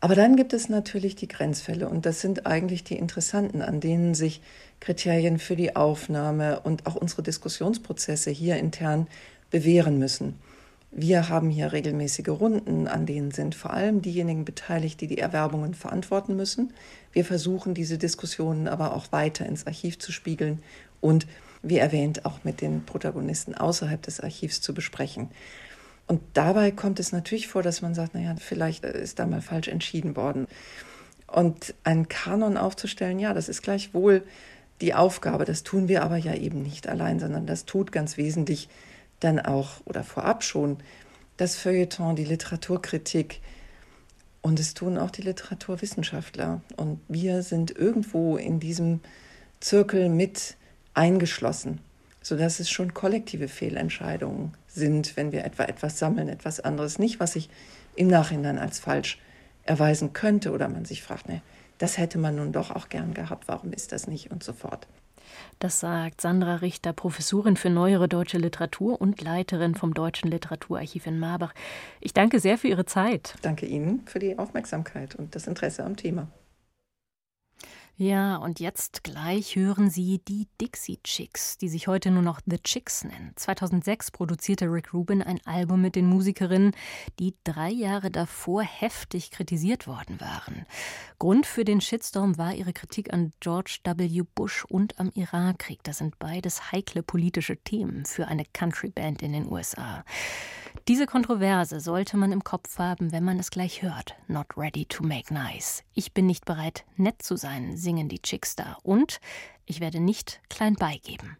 [0.00, 4.14] Aber dann gibt es natürlich die Grenzfälle und das sind eigentlich die interessanten, an denen
[4.14, 4.40] sich
[4.80, 9.06] Kriterien für die Aufnahme und auch unsere Diskussionsprozesse hier intern
[9.50, 10.38] bewähren müssen.
[10.92, 15.74] Wir haben hier regelmäßige Runden, an denen sind vor allem diejenigen beteiligt, die die Erwerbungen
[15.74, 16.72] verantworten müssen.
[17.12, 20.60] Wir versuchen diese Diskussionen aber auch weiter ins Archiv zu spiegeln
[21.00, 21.28] und,
[21.62, 25.28] wie erwähnt, auch mit den Protagonisten außerhalb des Archivs zu besprechen.
[26.08, 29.68] Und dabei kommt es natürlich vor, dass man sagt, naja, vielleicht ist da mal falsch
[29.68, 30.48] entschieden worden.
[31.28, 34.24] Und einen Kanon aufzustellen, ja, das ist gleichwohl
[34.80, 35.44] die Aufgabe.
[35.44, 38.68] Das tun wir aber ja eben nicht allein, sondern das tut ganz wesentlich
[39.20, 40.78] dann auch oder vorab schon
[41.36, 43.40] das Feuilleton, die Literaturkritik.
[44.42, 46.62] Und es tun auch die Literaturwissenschaftler.
[46.76, 49.00] Und wir sind irgendwo in diesem
[49.60, 50.56] Zirkel mit
[50.94, 51.80] eingeschlossen,
[52.22, 57.32] sodass es schon kollektive Fehlentscheidungen sind, wenn wir etwa etwas sammeln, etwas anderes nicht, was
[57.32, 57.50] sich
[57.96, 59.18] im Nachhinein als falsch
[59.64, 61.42] erweisen könnte oder man sich fragt, ne,
[61.78, 64.86] das hätte man nun doch auch gern gehabt, warum ist das nicht und so fort.
[65.60, 71.18] Das sagt Sandra Richter, Professorin für neuere deutsche Literatur und Leiterin vom Deutschen Literaturarchiv in
[71.18, 71.52] Marbach.
[72.00, 73.34] Ich danke sehr für Ihre Zeit.
[73.42, 76.28] Danke Ihnen für die Aufmerksamkeit und das Interesse am Thema.
[78.02, 82.56] Ja, und jetzt gleich hören Sie die Dixie Chicks, die sich heute nur noch The
[82.56, 83.32] Chicks nennen.
[83.36, 86.72] 2006 produzierte Rick Rubin ein Album mit den Musikerinnen,
[87.18, 90.64] die drei Jahre davor heftig kritisiert worden waren.
[91.18, 94.22] Grund für den Shitstorm war ihre Kritik an George W.
[94.34, 95.82] Bush und am Irakkrieg.
[95.82, 100.06] Das sind beides heikle politische Themen für eine Countryband in den USA.
[100.88, 104.14] Diese Kontroverse sollte man im Kopf haben, wenn man es gleich hört.
[104.28, 105.82] Not ready to make nice.
[105.94, 108.78] Ich bin nicht bereit, nett zu sein, singen die Chicks da.
[108.82, 109.20] Und
[109.66, 111.36] ich werde nicht klein beigeben.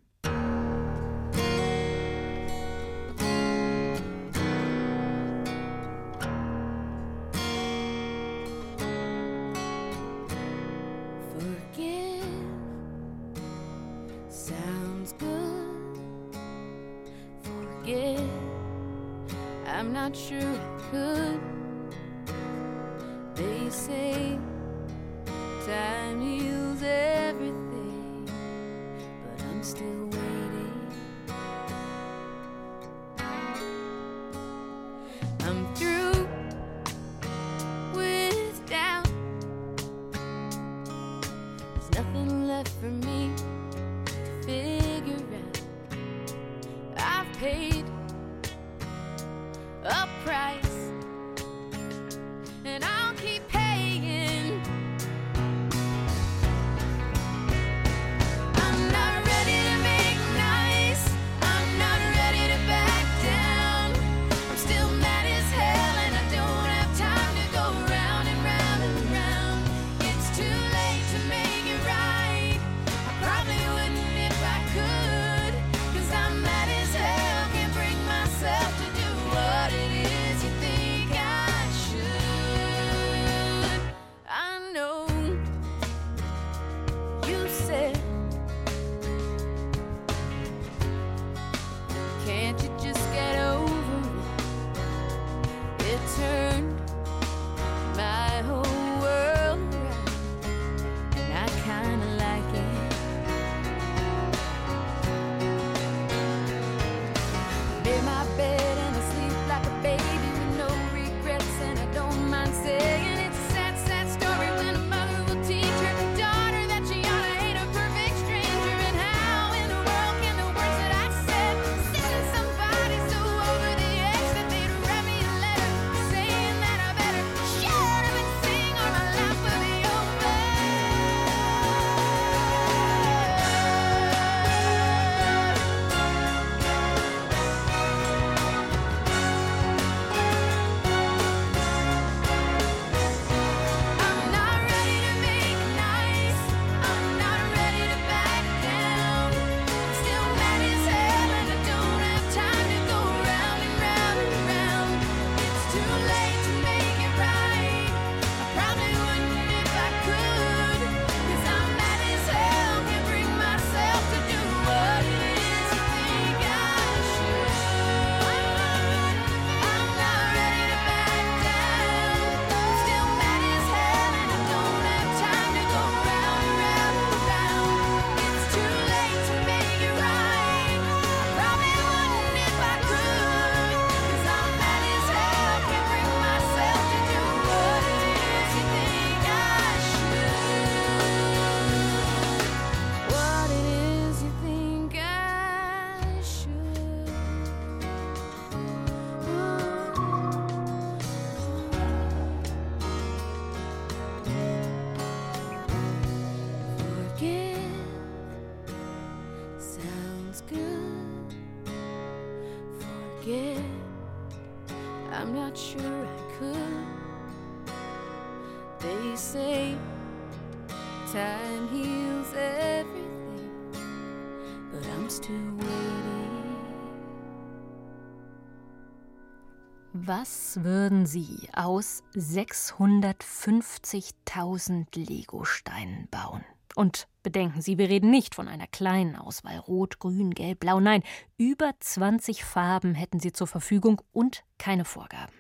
[230.13, 236.45] Was würden Sie aus 650.000 Legosteinen bauen?
[236.75, 240.81] Und bedenken Sie, wir reden nicht von einer kleinen Auswahl Rot, Grün, Gelb, Blau.
[240.81, 241.05] Nein,
[241.37, 245.33] über 20 Farben hätten Sie zur Verfügung und keine Vorgaben.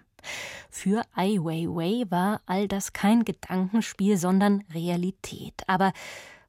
[0.71, 5.65] Für Ai Weiwei war all das kein Gedankenspiel, sondern Realität.
[5.67, 5.93] Aber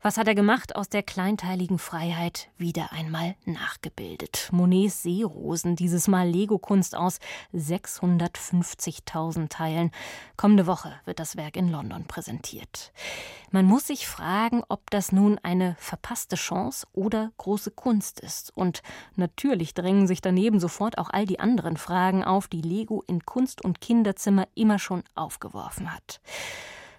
[0.02, 0.76] was hat er gemacht?
[0.76, 4.50] Aus der kleinteiligen Freiheit wieder einmal nachgebildet.
[4.52, 7.20] Monets Seerosen, dieses Mal Lego-Kunst aus
[7.54, 9.92] 650.000 Teilen.
[10.38, 12.92] Kommende Woche wird das Werk in London präsentiert.
[13.52, 18.56] Man muss sich fragen, ob das nun eine verpasste Chance oder große Kunst ist.
[18.56, 18.82] Und
[19.16, 23.64] natürlich drängen sich daneben sofort auch all die anderen Fragen auf, die Lego in Kunst-
[23.64, 26.22] und Kinderzimmer immer schon aufgeworfen hat.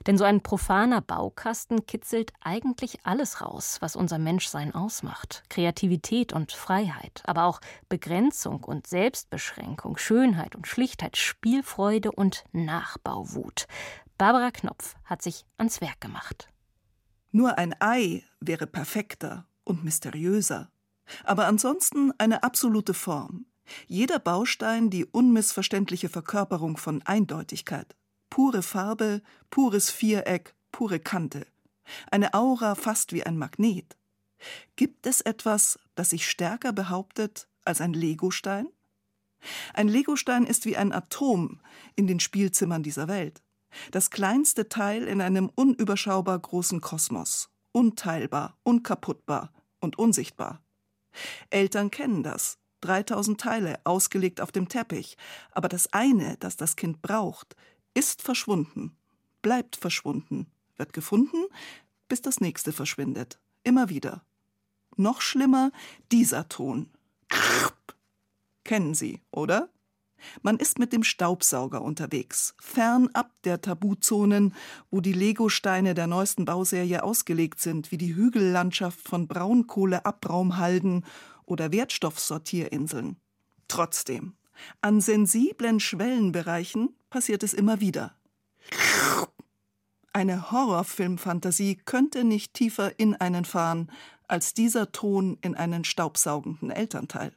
[0.07, 5.45] Denn so ein profaner Baukasten kitzelt eigentlich alles raus, was unser Menschsein ausmacht.
[5.49, 13.67] Kreativität und Freiheit, aber auch Begrenzung und Selbstbeschränkung, Schönheit und Schlichtheit, Spielfreude und Nachbauwut.
[14.19, 16.49] Barbara Knopf hat sich ans Werk gemacht.
[17.31, 20.71] Nur ein Ei wäre perfekter und mysteriöser.
[21.25, 23.47] Aber ansonsten eine absolute Form.
[23.87, 27.97] Jeder Baustein die unmissverständliche Verkörperung von Eindeutigkeit
[28.33, 29.21] pure Farbe,
[29.51, 31.47] pures Viereck, pure Kante.
[32.11, 33.99] Eine Aura fast wie ein Magnet.
[34.75, 38.69] Gibt es etwas, das sich stärker behauptet als ein Legostein?
[39.75, 41.61] Ein Legostein ist wie ein Atom
[41.95, 43.43] in den Spielzimmern dieser Welt.
[43.91, 47.51] Das kleinste Teil in einem unüberschaubar großen Kosmos.
[47.73, 50.63] Unteilbar, unkaputtbar und unsichtbar.
[51.51, 52.57] Eltern kennen das.
[52.81, 55.17] 3000 Teile ausgelegt auf dem Teppich.
[55.53, 57.57] Aber das eine, das das Kind braucht,
[57.95, 58.97] ist verschwunden,
[59.43, 61.45] bleibt verschwunden, wird gefunden,
[62.09, 63.39] bis das nächste verschwindet.
[63.65, 64.25] Immer wieder.
[64.97, 65.73] Noch schlimmer
[66.11, 66.91] dieser Ton.
[68.65, 69.69] Kennen Sie, oder?
[70.43, 74.55] Man ist mit dem Staubsauger unterwegs, fernab der Tabuzonen,
[74.91, 81.05] wo die Legosteine der neuesten Bauserie ausgelegt sind, wie die Hügellandschaft von Braunkohleabraumhalden
[81.45, 83.17] oder Wertstoffsortierinseln.
[83.69, 84.35] Trotzdem,
[84.81, 88.15] an sensiblen Schwellenbereichen passiert es immer wieder.
[90.13, 93.91] Eine Horrorfilmfantasie könnte nicht tiefer in einen fahren
[94.29, 97.35] als dieser Ton in einen staubsaugenden Elternteil.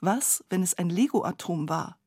[0.00, 1.98] Was, wenn es ein Lego-Atom war?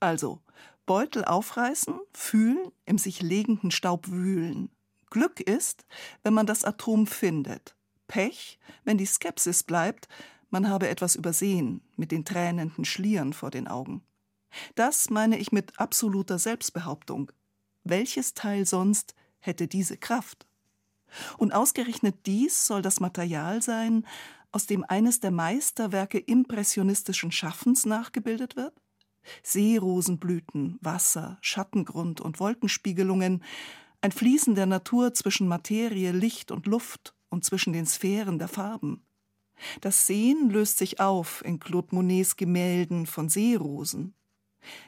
[0.00, 0.40] Also,
[0.86, 4.70] Beutel aufreißen, fühlen, im sich legenden Staub wühlen.
[5.10, 5.84] Glück ist,
[6.22, 7.74] wenn man das Atom findet.
[8.06, 10.08] Pech, wenn die Skepsis bleibt,
[10.50, 14.02] man habe etwas übersehen mit den tränenden Schlieren vor den Augen.
[14.74, 17.32] Das meine ich mit absoluter Selbstbehauptung.
[17.84, 20.46] Welches Teil sonst hätte diese Kraft?
[21.36, 24.06] Und ausgerechnet dies soll das Material sein,
[24.50, 28.74] aus dem eines der Meisterwerke impressionistischen Schaffens nachgebildet wird?
[29.42, 33.42] Seerosenblüten, Wasser, Schattengrund und Wolkenspiegelungen,
[34.00, 39.02] ein Fließen der Natur zwischen Materie, Licht und Luft und zwischen den Sphären der Farben.
[39.80, 44.14] Das Sehen löst sich auf in Claude Monets Gemälden von Seerosen.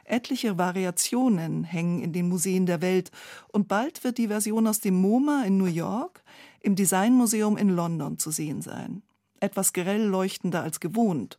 [0.05, 3.11] Etliche Variationen hängen in den Museen der Welt
[3.49, 6.23] und bald wird die Version aus dem MoMA in New York
[6.61, 9.03] im Designmuseum in London zu sehen sein.
[9.41, 11.39] Etwas grell leuchtender als gewohnt.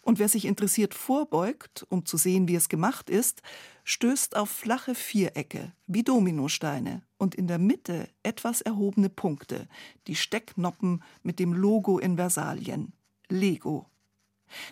[0.00, 3.42] Und wer sich interessiert vorbeugt, um zu sehen, wie es gemacht ist,
[3.84, 9.68] stößt auf flache Vierecke wie Dominosteine und in der Mitte etwas erhobene Punkte,
[10.06, 12.92] die Stecknoppen mit dem Logo in Versalien.
[13.28, 13.86] Lego.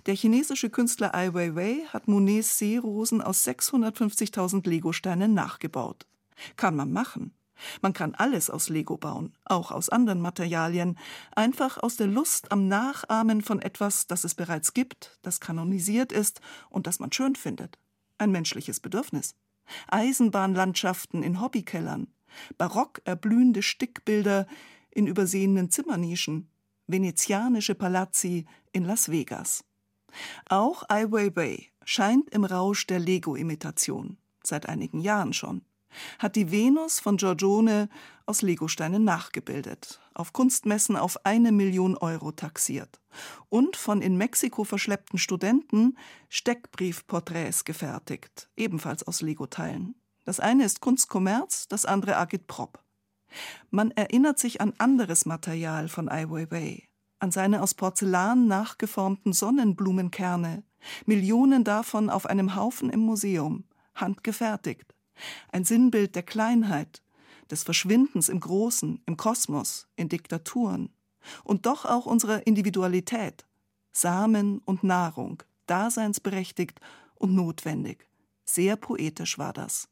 [0.06, 6.06] Der chinesische Künstler Ai Weiwei hat Monets Seerosen aus 650.000 Legosteinen nachgebaut.
[6.56, 7.32] Kann man machen.
[7.82, 10.98] Man kann alles aus Lego bauen, auch aus anderen Materialien,
[11.34, 16.40] einfach aus der Lust am Nachahmen von etwas, das es bereits gibt, das kanonisiert ist
[16.70, 17.78] und das man schön findet.
[18.20, 19.34] Ein menschliches Bedürfnis.
[19.88, 22.08] Eisenbahnlandschaften in Hobbykellern,
[22.58, 24.46] barock erblühende Stickbilder
[24.90, 26.50] in übersehenen Zimmernischen,
[26.86, 29.64] venezianische Palazzi in Las Vegas.
[30.50, 35.62] Auch Ai Weiwei scheint im Rausch der Lego-Imitation, seit einigen Jahren schon,
[36.18, 37.88] hat die Venus von Giorgione
[38.26, 43.00] aus Legosteinen nachgebildet, auf Kunstmessen auf eine Million Euro taxiert
[43.48, 45.96] und von in Mexiko verschleppten Studenten
[46.28, 49.94] Steckbriefporträts gefertigt, ebenfalls aus Lego-Teilen.
[50.24, 52.82] Das eine ist Kunstkommerz, das andere Agitprop.
[53.70, 56.88] Man erinnert sich an anderes Material von Ai Weiwei,
[57.18, 60.64] an seine aus Porzellan nachgeformten Sonnenblumenkerne,
[61.06, 63.64] Millionen davon auf einem Haufen im Museum,
[63.94, 64.94] handgefertigt.
[65.52, 67.02] Ein Sinnbild der Kleinheit,
[67.50, 70.90] des Verschwindens im Großen, im Kosmos, in Diktaturen
[71.44, 73.46] und doch auch unserer Individualität,
[73.92, 76.80] Samen und Nahrung, daseinsberechtigt
[77.16, 78.06] und notwendig,
[78.44, 79.88] Sehr poetisch war das.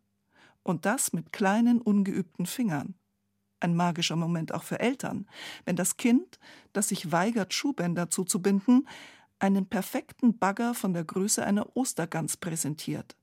[0.63, 2.95] Und das mit kleinen, ungeübten Fingern.
[3.61, 5.27] Ein magischer Moment auch für Eltern,
[5.65, 6.39] wenn das Kind,
[6.73, 8.87] das sich weigert, Schuhbänder zuzubinden,
[9.39, 13.17] einen perfekten Bagger von der Größe einer Ostergans präsentiert.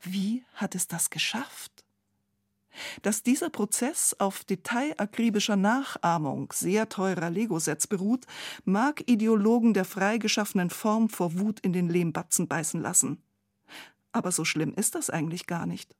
[0.00, 1.84] Wie hat es das geschafft?
[3.02, 8.26] Dass dieser Prozess auf detailakribischer Nachahmung sehr teurer Lego-Sets beruht,
[8.64, 13.22] mag Ideologen der freigeschaffenen Form vor Wut in den Lehmbatzen beißen lassen.
[14.12, 15.96] Aber so schlimm ist das eigentlich gar nicht.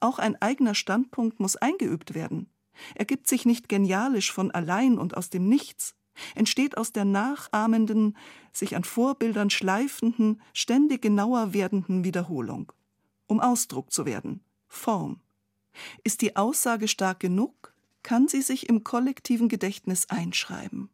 [0.00, 2.50] Auch ein eigener Standpunkt muss eingeübt werden.
[2.94, 5.94] Er gibt sich nicht genialisch von allein und aus dem Nichts,
[6.34, 8.16] entsteht aus der nachahmenden,
[8.52, 12.72] sich an Vorbildern schleifenden, ständig genauer werdenden Wiederholung.
[13.26, 15.20] Um Ausdruck zu werden, Form.
[16.04, 20.90] Ist die Aussage stark genug, kann sie sich im kollektiven Gedächtnis einschreiben,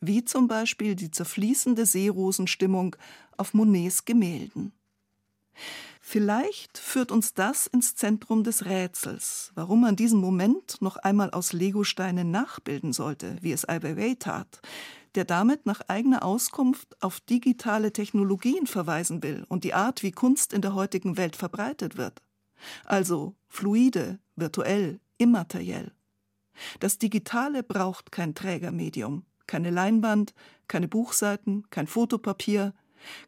[0.00, 2.96] wie zum Beispiel die zerfließende Seerosenstimmung
[3.36, 4.72] auf Monets Gemälden.
[6.00, 11.52] Vielleicht führt uns das ins Zentrum des Rätsels, warum man diesen Moment noch einmal aus
[11.52, 14.60] Legosteinen nachbilden sollte, wie es Ai Weiwei tat,
[15.14, 20.52] der damit nach eigener Auskunft auf digitale Technologien verweisen will und die Art, wie Kunst
[20.52, 22.22] in der heutigen Welt verbreitet wird.
[22.84, 25.92] Also fluide, virtuell, immateriell.
[26.80, 30.34] Das Digitale braucht kein Trägermedium, keine Leinwand,
[30.68, 32.74] keine Buchseiten, kein Fotopapier,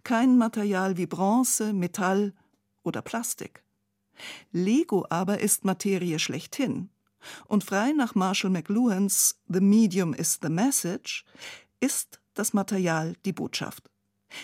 [0.05, 2.33] kein Material wie Bronze, Metall
[2.83, 3.63] oder Plastik.
[4.53, 6.91] Lego aber ist Materie schlechthin.
[7.47, 11.25] Und frei nach Marshall McLuhans The Medium is the Message
[11.81, 13.91] ist das Material die Botschaft.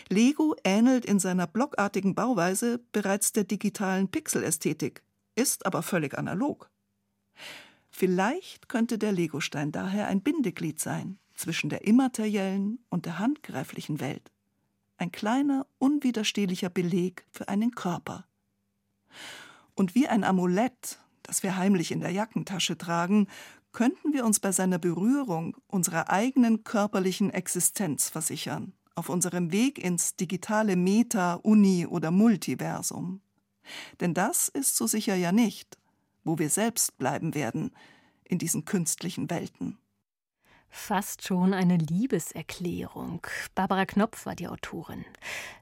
[0.09, 5.03] Lego ähnelt in seiner blockartigen Bauweise bereits der digitalen Pixelästhetik,
[5.35, 6.70] ist aber völlig analog.
[7.91, 14.31] Vielleicht könnte der Legostein daher ein Bindeglied sein zwischen der immateriellen und der handgreiflichen Welt.
[14.99, 18.26] Ein kleiner, unwiderstehlicher Beleg für einen Körper.
[19.74, 23.28] Und wie ein Amulett, das wir heimlich in der Jackentasche tragen,
[23.72, 30.16] könnten wir uns bei seiner Berührung unserer eigenen körperlichen Existenz versichern auf unserem Weg ins
[30.16, 33.20] digitale Meta, Uni oder Multiversum.
[34.01, 35.78] Denn das ist so sicher ja nicht,
[36.24, 37.70] wo wir selbst bleiben werden
[38.24, 39.78] in diesen künstlichen Welten.
[40.71, 43.27] Fast schon eine Liebeserklärung.
[43.55, 45.05] Barbara Knopf war die Autorin.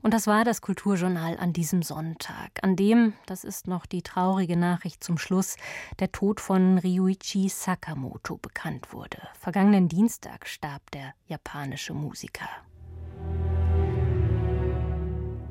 [0.03, 4.57] Und das war das Kulturjournal an diesem Sonntag, an dem, das ist noch die traurige
[4.57, 5.57] Nachricht zum Schluss,
[6.01, 9.19] der Tod von Ryuichi Sakamoto bekannt wurde.
[9.39, 12.49] Vergangenen Dienstag starb der japanische Musiker.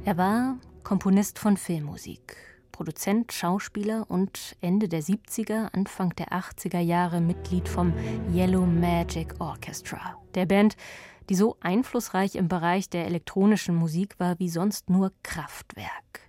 [0.03, 2.37] Er war Komponist von Filmmusik,
[2.75, 7.93] Produzent, Schauspieler und Ende der 70er, Anfang der 80er Jahre Mitglied vom
[8.33, 10.75] Yellow Magic Orchestra, der Band,
[11.29, 16.24] die so einflussreich im Bereich der elektronischen Musik war wie sonst nur Kraftwerk.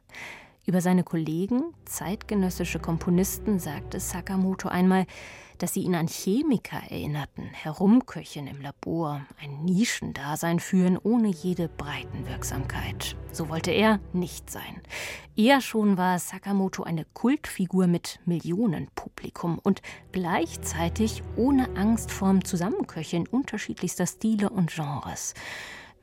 [0.67, 5.07] Über seine Kollegen, zeitgenössische Komponisten, sagte Sakamoto einmal,
[5.59, 13.17] dass sie ihn an Chemiker erinnerten, Herumköchen im Labor, ein Nischendasein führen ohne jede Breitenwirksamkeit.
[13.31, 14.83] So wollte er nicht sein.
[15.37, 24.09] Eher schon war Sakamoto eine Kultfigur mit Millionenpublikum und gleichzeitig ohne Angst vorm Zusammenköcheln unterschiedlichster
[24.09, 25.35] Stile und Genres.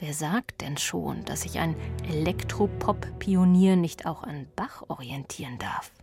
[0.05, 1.77] Wer sagt denn schon, dass sich ein
[2.09, 5.93] Elektropop-Pionier nicht auch an Bach orientieren darf?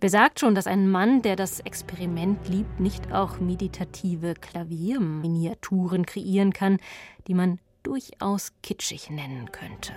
[0.00, 6.54] Wer sagt schon, dass ein Mann, der das Experiment liebt, nicht auch meditative Klavierminiaturen kreieren
[6.54, 6.78] kann,
[7.26, 9.92] die man durchaus kitschig nennen könnte?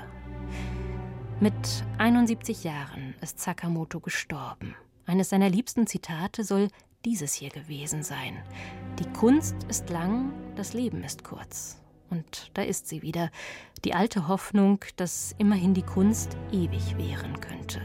[1.39, 4.75] Mit 71 Jahren ist Sakamoto gestorben.
[5.05, 6.67] Eines seiner liebsten Zitate soll
[7.05, 8.43] dieses hier gewesen sein.
[8.99, 11.77] Die Kunst ist lang, das Leben ist kurz.
[12.09, 13.31] Und da ist sie wieder,
[13.83, 17.81] die alte Hoffnung, dass immerhin die Kunst ewig währen könnte.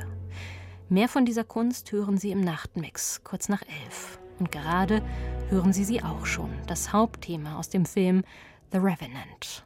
[0.88, 4.18] Mehr von dieser Kunst hören Sie im Nachtmix, kurz nach elf.
[4.38, 5.02] Und gerade
[5.48, 8.24] hören Sie sie auch schon, das Hauptthema aus dem Film
[8.72, 9.64] The Revenant.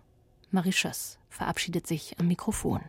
[0.51, 2.81] Marie Schöss verabschiedet sich am Mikrofon.